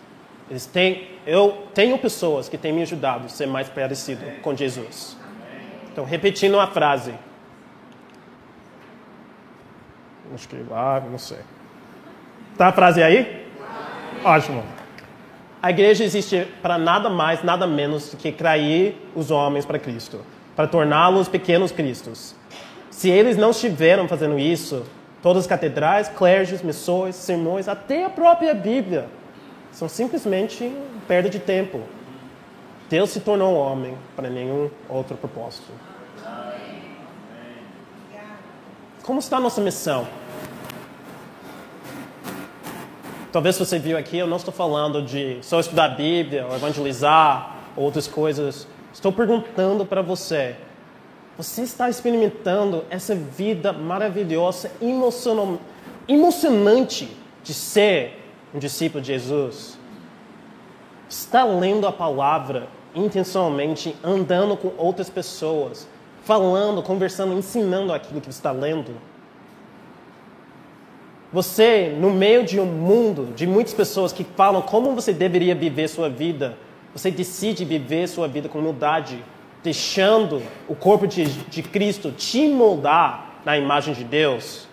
Eles 0.49 0.65
têm, 0.65 1.07
eu 1.27 1.67
tenho 1.75 1.99
pessoas 1.99 2.49
que 2.49 2.57
têm 2.57 2.73
me 2.73 2.81
ajudado 2.81 3.27
a 3.27 3.29
ser 3.29 3.47
mais 3.47 3.69
parecido 3.69 4.25
com 4.41 4.57
Jesus. 4.57 5.19
Então, 5.93 6.07
repetindo 6.07 6.59
a 6.59 6.67
frase. 6.67 7.13
Acho 10.35 10.49
que 10.49 10.57
lá, 10.67 10.99
não 11.01 11.19
sei. 11.19 11.41
Tá 12.57 12.69
a 12.69 12.73
frase 12.73 13.03
aí? 13.03 13.47
Ótimo. 14.25 14.65
A 15.65 15.71
igreja 15.71 16.05
existe 16.05 16.47
para 16.61 16.77
nada 16.77 17.09
mais, 17.09 17.43
nada 17.43 17.67
menos 17.67 18.11
do 18.11 18.19
que 18.19 18.31
trair 18.31 18.99
os 19.15 19.31
homens 19.31 19.65
para 19.65 19.79
Cristo, 19.79 20.21
para 20.55 20.67
torná-los 20.67 21.27
pequenos 21.27 21.73
cristos. 21.73 22.35
Se 22.91 23.09
eles 23.09 23.39
não 23.39 23.51
estiveram 23.51 24.07
fazendo 24.07 24.39
isso, 24.39 24.85
todas 25.23 25.45
as 25.45 25.47
catedrais, 25.47 26.07
clérigos, 26.07 26.61
missões, 26.61 27.17
sermões, 27.17 27.67
até 27.67 28.05
a 28.05 28.11
própria 28.11 28.53
Bíblia, 28.53 29.07
são 29.73 29.89
simplesmente 29.89 30.71
perda 31.09 31.31
de 31.31 31.39
tempo. 31.39 31.81
Deus 32.91 33.09
se 33.09 33.21
tornou 33.21 33.55
homem 33.55 33.97
para 34.15 34.29
nenhum 34.29 34.69
outro 34.87 35.17
propósito. 35.17 35.73
Como 39.03 39.19
está 39.19 39.39
a 39.39 39.41
nossa 39.41 39.63
missão? 39.63 40.07
Talvez 43.35 43.59
você 43.59 43.81
viu 43.81 43.99
aqui, 43.99 44.17
eu 44.17 44.29
não 44.29 44.37
estou 44.37 44.55
falando 44.55 45.03
de 45.03 45.39
só 45.43 45.59
estudar 45.59 45.87
a 45.87 45.89
Bíblia, 45.89 46.47
ou 46.47 46.55
evangelizar, 46.55 47.57
ou 47.77 47.83
outras 47.83 48.07
coisas. 48.07 48.65
Estou 48.93 49.11
perguntando 49.11 49.85
para 49.85 50.01
você: 50.03 50.55
você 51.37 51.63
está 51.63 51.91
experimentando 51.91 52.85
essa 52.89 53.13
vida 53.13 53.73
maravilhosa, 53.73 54.71
emocionante 56.07 57.11
de 57.43 57.53
ser 57.53 58.25
um 58.55 58.61
discípulo 58.61 59.03
de 59.03 59.09
Jesus? 59.09 59.77
Está 61.09 61.43
lendo 61.43 61.89
a 61.89 61.93
palavra 61.93 62.69
intencionalmente, 62.95 63.97
andando 64.05 64.57
com 64.57 64.71
outras 64.79 65.11
pessoas, 65.11 65.89
falando, 66.23 66.85
conversando, 66.85 67.35
ensinando 67.35 67.93
aquilo 67.93 68.21
que 68.21 68.31
está 68.31 68.53
lendo? 68.53 68.95
Você, 71.35 71.93
no 71.99 72.11
meio 72.11 72.45
de 72.45 72.61
um 72.61 72.65
mundo 72.65 73.35
de 73.35 73.45
muitas 73.45 73.75
pessoas 73.75 74.13
que 74.13 74.23
falam 74.23 74.63
como 74.63 74.95
você 74.95 75.13
deveria 75.13 75.53
viver 75.53 75.89
sua 75.89 76.09
vida, 76.09 76.57
você 76.93 77.11
decide 77.11 77.65
viver 77.65 78.07
sua 78.07 78.29
vida 78.29 78.49
com 78.49 78.61
humildade, 78.61 79.21
deixando 79.61 80.41
o 80.69 80.77
corpo 80.77 81.09
de, 81.09 81.25
de 81.25 81.61
Cristo 81.61 82.13
te 82.13 82.47
moldar 82.47 83.41
na 83.45 83.59
imagem 83.59 83.95
de 83.95 84.05
Deus. 84.05 84.69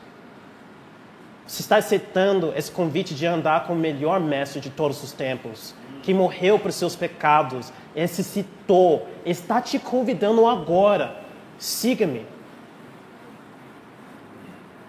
Você 1.47 1.64
está 1.64 1.78
aceitando 1.78 2.53
esse 2.55 2.70
convite 2.70 3.16
de 3.16 3.26
andar 3.26 3.66
com 3.66 3.74
o 3.74 3.76
melhor 3.76 4.20
mestre 4.20 4.62
de 4.62 4.70
todos 4.70 5.03
os 5.03 5.12
tempos, 5.12 5.74
que 6.03 6.14
morreu 6.14 6.59
por 6.59 6.72
seus 6.72 6.95
pecados, 6.95 7.74
ressuscitou, 7.95 9.07
está 9.26 9.59
te 9.59 9.80
convidando 9.80 10.45
agora. 10.45 11.24
Siga-me. 11.57 12.24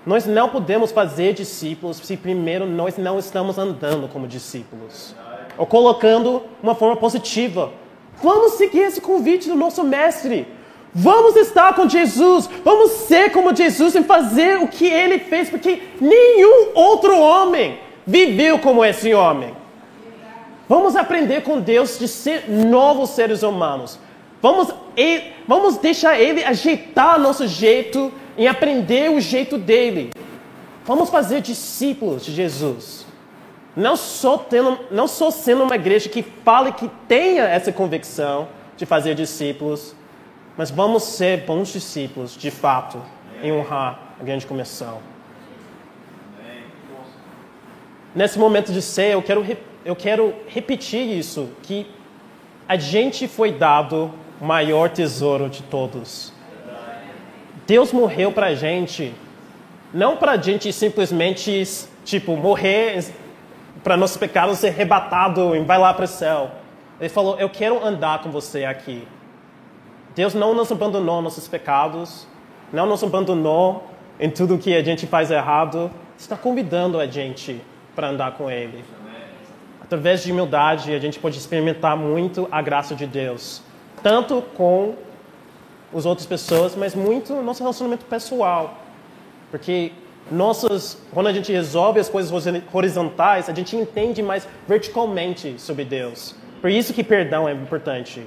Nós 0.05 0.27
não 0.27 0.49
podemos 0.49 0.91
fazer 0.91 1.33
discípulos 1.33 1.99
se 1.99 2.17
primeiro 2.17 2.67
nós 2.67 2.99
não 2.99 3.19
estamos 3.19 3.57
andando 3.59 4.09
como 4.09 4.27
discípulos. 4.27 5.15
Ou 5.57 5.67
colocando 5.67 6.43
uma 6.63 6.75
forma 6.75 6.97
positiva. 6.97 7.73
Vamos 8.23 8.55
seguir 8.55 8.81
esse 8.81 9.01
convite 9.01 9.49
do 9.49 9.55
nosso 9.55 9.85
mestre. 9.85 10.47
Vamos 10.93 11.37
estar 11.37 11.75
com 11.75 11.89
Jesus. 11.89 12.49
Vamos 12.65 12.91
ser 12.93 13.31
como 13.31 13.55
Jesus 13.55 13.95
e 13.95 14.03
fazer 14.03 14.59
o 14.59 14.69
que 14.69 14.87
ele 14.87 15.21
fez, 15.21 15.49
porque 15.49 15.83
nenhum 16.01 16.73
outro 16.75 17.19
homem 17.19 17.79
viveu 18.07 18.59
como 18.59 18.85
esse 18.85 19.15
homem. 19.15 19.55
Vamos 20.69 20.97
aprender 20.97 21.43
com 21.43 21.61
Deus 21.61 21.99
de 21.99 22.09
ser 22.09 22.49
novos 22.49 23.11
seres 23.11 23.43
humanos. 23.43 23.99
Vamos, 24.41 24.75
vamos 25.47 25.77
deixar 25.77 26.19
Ele 26.19 26.43
ajeitar 26.43 27.21
nosso 27.21 27.47
jeito 27.47 28.13
em 28.37 28.47
aprender 28.47 29.11
o 29.11 29.21
jeito 29.21 29.59
dele. 29.59 30.11
Vamos 30.85 31.11
fazer 31.11 31.41
discípulos 31.41 32.25
de 32.25 32.33
Jesus. 32.33 33.07
Não 33.75 33.97
só, 33.97 34.37
tendo, 34.37 34.79
não 34.91 35.09
só 35.09 35.31
sendo 35.31 35.65
uma 35.65 35.77
igreja 35.77 36.09
que 36.09 36.23
fale 36.23 36.73
que 36.73 36.91
tenha 37.09 37.45
essa 37.45 37.73
convicção 37.73 38.49
de 38.77 38.85
fazer 38.85 39.15
discípulos, 39.15 39.95
mas 40.57 40.71
vamos 40.71 41.05
ser 41.05 41.45
bons 41.45 41.73
discípulos, 41.73 42.37
de 42.37 42.51
fato, 42.51 43.01
em 43.43 43.53
honrar 43.53 44.15
a 44.21 44.25
grande 44.25 44.47
comissão. 44.47 44.99
Nesse 48.15 48.39
momento 48.39 48.73
de 48.73 48.83
ser, 48.83 49.15
eu 49.15 49.23
quero, 49.23 49.47
eu 49.85 49.97
quero 49.97 50.35
repetir 50.47 51.19
isso, 51.19 51.49
que 51.63 51.87
a 52.69 52.77
gente 52.77 53.27
foi 53.27 53.53
dado 53.53 54.11
o 54.41 54.45
maior 54.45 54.91
tesouro 54.91 55.49
de 55.49 55.63
todos. 55.63 56.32
Deus 57.73 57.91
morreu 57.91 58.31
para 58.31 58.49
a 58.49 58.55
gente, 58.55 59.15
não 59.95 60.19
para 60.19 60.33
a 60.33 60.37
gente 60.37 60.71
simplesmente, 60.75 61.67
tipo, 62.05 62.37
morrer 62.37 63.03
para 63.83 63.97
nossos 63.97 64.19
pecados 64.19 64.59
ser 64.59 64.69
arrebatado 64.69 65.57
e 65.57 65.61
vai 65.61 65.79
lá 65.79 65.95
para 65.95 66.05
o 66.05 66.07
céu. 66.07 66.51
Ele 67.01 67.09
falou, 67.09 67.39
eu 67.41 67.49
quero 67.49 67.83
andar 67.83 68.23
com 68.23 68.31
você 68.31 68.67
aqui. 68.67 69.09
Deus 70.15 70.35
não 70.35 70.53
nos 70.53 70.71
abandonou 70.71 71.23
nossos 71.23 71.49
pecados, 71.49 72.27
não 72.71 72.85
nos 72.85 73.03
abandonou 73.03 73.89
em 74.21 74.29
tudo 74.29 74.59
que 74.59 74.77
a 74.77 74.85
gente 74.85 75.07
faz 75.07 75.31
errado. 75.31 75.91
Está 76.19 76.37
convidando 76.37 77.01
a 77.01 77.07
gente 77.07 77.59
para 77.97 78.09
andar 78.09 78.33
com 78.33 78.51
Ele. 78.51 78.85
Através 79.81 80.23
de 80.23 80.31
humildade, 80.31 80.93
a 80.93 80.99
gente 80.99 81.19
pode 81.19 81.39
experimentar 81.39 81.97
muito 81.97 82.47
a 82.53 82.61
graça 82.61 82.95
de 82.95 83.07
Deus, 83.07 83.63
tanto 84.03 84.43
com 84.55 84.95
as 85.95 86.07
outras 86.07 86.27
pessoas, 86.27 86.75
mas 86.75 86.95
muito 86.95 87.35
no 87.35 87.43
nosso 87.43 87.63
relacionamento 87.63 88.05
pessoal. 88.07 88.79
Porque 89.51 89.93
nossas, 90.31 90.99
quando 91.13 91.27
a 91.27 91.33
gente 91.33 91.53
resolve 91.53 92.01
as 92.01 92.09
coisas 92.09 92.33
horizontais, 92.73 93.49
a 93.49 93.55
gente 93.55 93.77
entende 93.77 94.23
mais 94.23 94.49
verticalmente 94.67 95.57
sobre 95.59 95.85
Deus. 95.85 96.35
Por 96.61 96.71
isso 96.71 96.95
que 96.95 97.03
perdão 97.03 97.49
é 97.49 97.53
importante. 97.53 98.27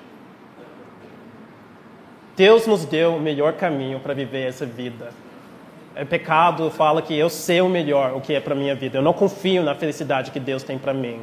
Deus 2.35 2.67
nos 2.67 2.83
deu 2.85 3.15
o 3.15 3.19
melhor 3.19 3.53
caminho 3.53 3.99
para 3.99 4.13
viver 4.13 4.47
essa 4.47 4.65
vida. 4.65 5.11
É 5.95 6.03
pecado 6.03 6.69
fala 6.69 7.01
que 7.01 7.17
eu 7.17 7.29
sei 7.29 7.61
o 7.61 7.69
melhor 7.69 8.13
o 8.13 8.19
que 8.19 8.33
é 8.33 8.41
para 8.41 8.53
minha 8.53 8.75
vida. 8.75 8.97
Eu 8.97 9.01
não 9.01 9.13
confio 9.13 9.63
na 9.63 9.73
felicidade 9.73 10.31
que 10.31 10.39
Deus 10.39 10.61
tem 10.61 10.77
para 10.77 10.93
mim. 10.93 11.21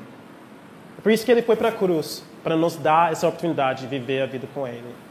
Por 1.03 1.12
isso 1.12 1.26
que 1.26 1.30
ele 1.30 1.43
foi 1.43 1.57
para 1.57 1.68
a 1.68 1.72
cruz, 1.72 2.24
para 2.43 2.57
nos 2.57 2.76
dar 2.76 3.12
essa 3.12 3.28
oportunidade 3.28 3.82
de 3.82 3.88
viver 3.88 4.22
a 4.22 4.26
vida 4.26 4.49
com 4.55 4.66
ele. 4.66 5.02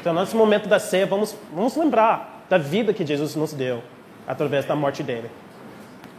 Então, 0.00 0.14
nesse 0.14 0.36
momento 0.36 0.68
da 0.68 0.78
ceia, 0.78 1.06
vamos, 1.06 1.36
vamos 1.52 1.76
lembrar 1.76 2.44
da 2.48 2.56
vida 2.56 2.94
que 2.94 3.04
Jesus 3.04 3.34
nos 3.34 3.52
deu 3.52 3.82
através 4.26 4.64
da 4.64 4.76
morte 4.76 5.02
dele. 5.02 5.28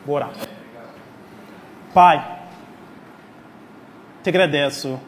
Vou 0.06 0.16
orar. 0.16 0.32
Pai, 1.94 2.40
te 4.22 4.30
agradeço 4.30 5.00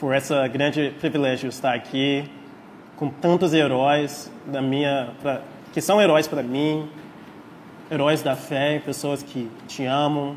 por 0.00 0.14
esse 0.14 0.34
grande 0.48 0.92
privilégio 0.98 1.48
de 1.48 1.54
estar 1.54 1.74
aqui 1.74 2.28
com 2.96 3.08
tantos 3.08 3.54
heróis 3.54 4.30
da 4.46 4.60
minha, 4.60 5.10
pra, 5.22 5.40
que 5.72 5.80
são 5.80 6.00
heróis 6.02 6.26
para 6.26 6.42
mim, 6.42 6.90
heróis 7.90 8.22
da 8.22 8.34
fé, 8.34 8.80
pessoas 8.84 9.22
que 9.22 9.48
te 9.68 9.84
amam. 9.84 10.36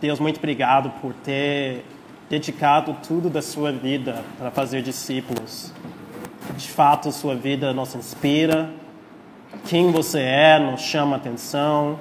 Deus, 0.00 0.20
muito 0.20 0.36
obrigado 0.36 0.90
por 1.00 1.14
ter 1.14 1.84
dedicado 2.28 2.96
tudo 3.06 3.30
da 3.30 3.42
sua 3.42 3.72
vida 3.72 4.22
para 4.38 4.50
fazer 4.50 4.82
discípulos 4.82 5.72
de 6.56 6.68
fato 6.68 7.12
sua 7.12 7.34
vida 7.34 7.72
nos 7.72 7.94
inspira, 7.94 8.70
quem 9.66 9.90
você 9.90 10.20
é 10.20 10.58
nos 10.58 10.80
chama 10.80 11.16
atenção, 11.16 11.98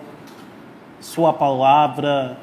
sua 1.00 1.34
palavra 1.34 2.38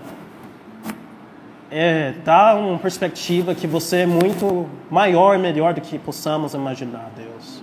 é, 1.70 2.14
dá 2.24 2.54
uma 2.54 2.78
perspectiva 2.78 3.54
que 3.54 3.66
você 3.66 3.98
é 3.98 4.06
muito 4.06 4.66
maior 4.90 5.34
e 5.34 5.38
melhor 5.38 5.74
do 5.74 5.80
que 5.80 5.98
possamos 5.98 6.54
imaginar, 6.54 7.10
Deus. 7.16 7.62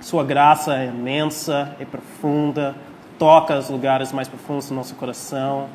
Sua 0.00 0.24
graça 0.24 0.76
é 0.76 0.86
imensa, 0.86 1.74
é 1.78 1.84
profunda, 1.84 2.74
toca 3.18 3.58
os 3.58 3.68
lugares 3.68 4.12
mais 4.12 4.28
profundos 4.28 4.68
do 4.68 4.74
nosso 4.74 4.94
coração. 4.94 5.66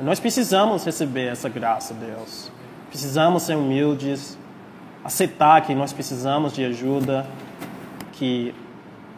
Nós 0.00 0.20
precisamos 0.20 0.84
receber 0.84 1.26
essa 1.26 1.48
graça, 1.48 1.92
Deus. 1.92 2.50
Precisamos 2.88 3.42
ser 3.42 3.56
humildes, 3.56 4.38
aceitar 5.04 5.62
que 5.62 5.74
nós 5.74 5.92
precisamos 5.92 6.52
de 6.52 6.64
ajuda, 6.64 7.26
que 8.12 8.54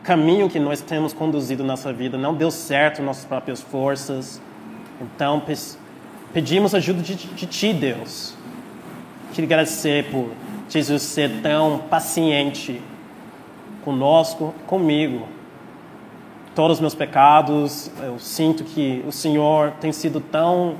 caminho 0.02 0.48
que 0.48 0.58
nós 0.58 0.80
temos 0.80 1.12
conduzido 1.12 1.62
nossa 1.62 1.92
vida 1.92 2.18
não 2.18 2.34
deu 2.34 2.50
certo 2.50 3.02
nossas 3.02 3.24
próprias 3.24 3.60
forças. 3.60 4.40
Então, 5.00 5.42
pedimos 6.32 6.74
ajuda 6.74 7.02
de, 7.02 7.14
de 7.14 7.46
Ti, 7.46 7.72
Deus. 7.72 8.34
Queria 9.32 9.46
agradecer 9.46 10.10
por 10.10 10.30
Jesus 10.68 11.02
ser 11.02 11.40
tão 11.42 11.78
paciente 11.90 12.80
conosco, 13.84 14.54
comigo. 14.66 15.26
Todos 16.54 16.76
os 16.76 16.80
meus 16.80 16.94
pecados, 16.94 17.90
eu 18.02 18.18
sinto 18.18 18.62
que 18.62 19.02
o 19.06 19.12
Senhor 19.12 19.72
tem 19.80 19.90
sido 19.90 20.20
tão 20.20 20.76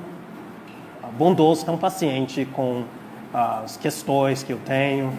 bondoso, 1.16 1.64
tão 1.64 1.76
paciente 1.78 2.46
com 2.52 2.84
as 3.32 3.76
questões 3.76 4.42
que 4.42 4.52
eu 4.52 4.58
tenho. 4.64 5.12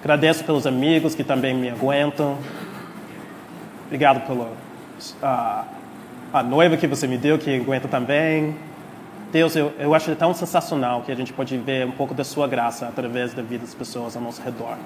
Agradeço 0.00 0.44
pelos 0.44 0.66
amigos 0.66 1.14
que 1.14 1.24
também 1.24 1.54
me 1.54 1.68
aguentam. 1.70 2.38
Obrigado 3.86 4.26
pela 4.26 4.52
a, 5.22 5.64
a 6.32 6.42
noiva 6.42 6.76
que 6.76 6.86
você 6.86 7.06
me 7.06 7.16
deu, 7.16 7.38
que 7.38 7.54
aguenta 7.56 7.88
também. 7.88 8.54
Deus, 9.30 9.54
eu, 9.56 9.72
eu 9.78 9.94
acho 9.94 10.14
tão 10.16 10.32
sensacional 10.32 11.02
que 11.02 11.12
a 11.12 11.14
gente 11.14 11.32
pode 11.32 11.56
ver 11.58 11.86
um 11.86 11.90
pouco 11.90 12.14
da 12.14 12.24
sua 12.24 12.46
graça 12.46 12.86
através 12.86 13.34
da 13.34 13.42
vida 13.42 13.64
das 13.64 13.74
pessoas 13.74 14.16
ao 14.16 14.22
nosso 14.22 14.40
redor. 14.42 14.76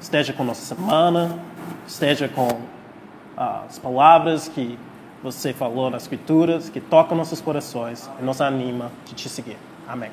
Esteja 0.00 0.32
com 0.32 0.44
nossa 0.44 0.62
semana, 0.62 1.38
esteja 1.86 2.28
com 2.28 2.48
as 3.36 3.78
palavras 3.78 4.48
que 4.48 4.78
você 5.22 5.52
falou 5.52 5.90
nas 5.90 6.02
escrituras, 6.02 6.68
que 6.68 6.80
tocam 6.80 7.16
nossos 7.16 7.40
corações 7.40 8.08
e 8.20 8.24
nos 8.24 8.40
anima 8.40 8.90
de 9.04 9.14
te 9.14 9.28
seguir. 9.28 9.56
Amém. 9.86 10.10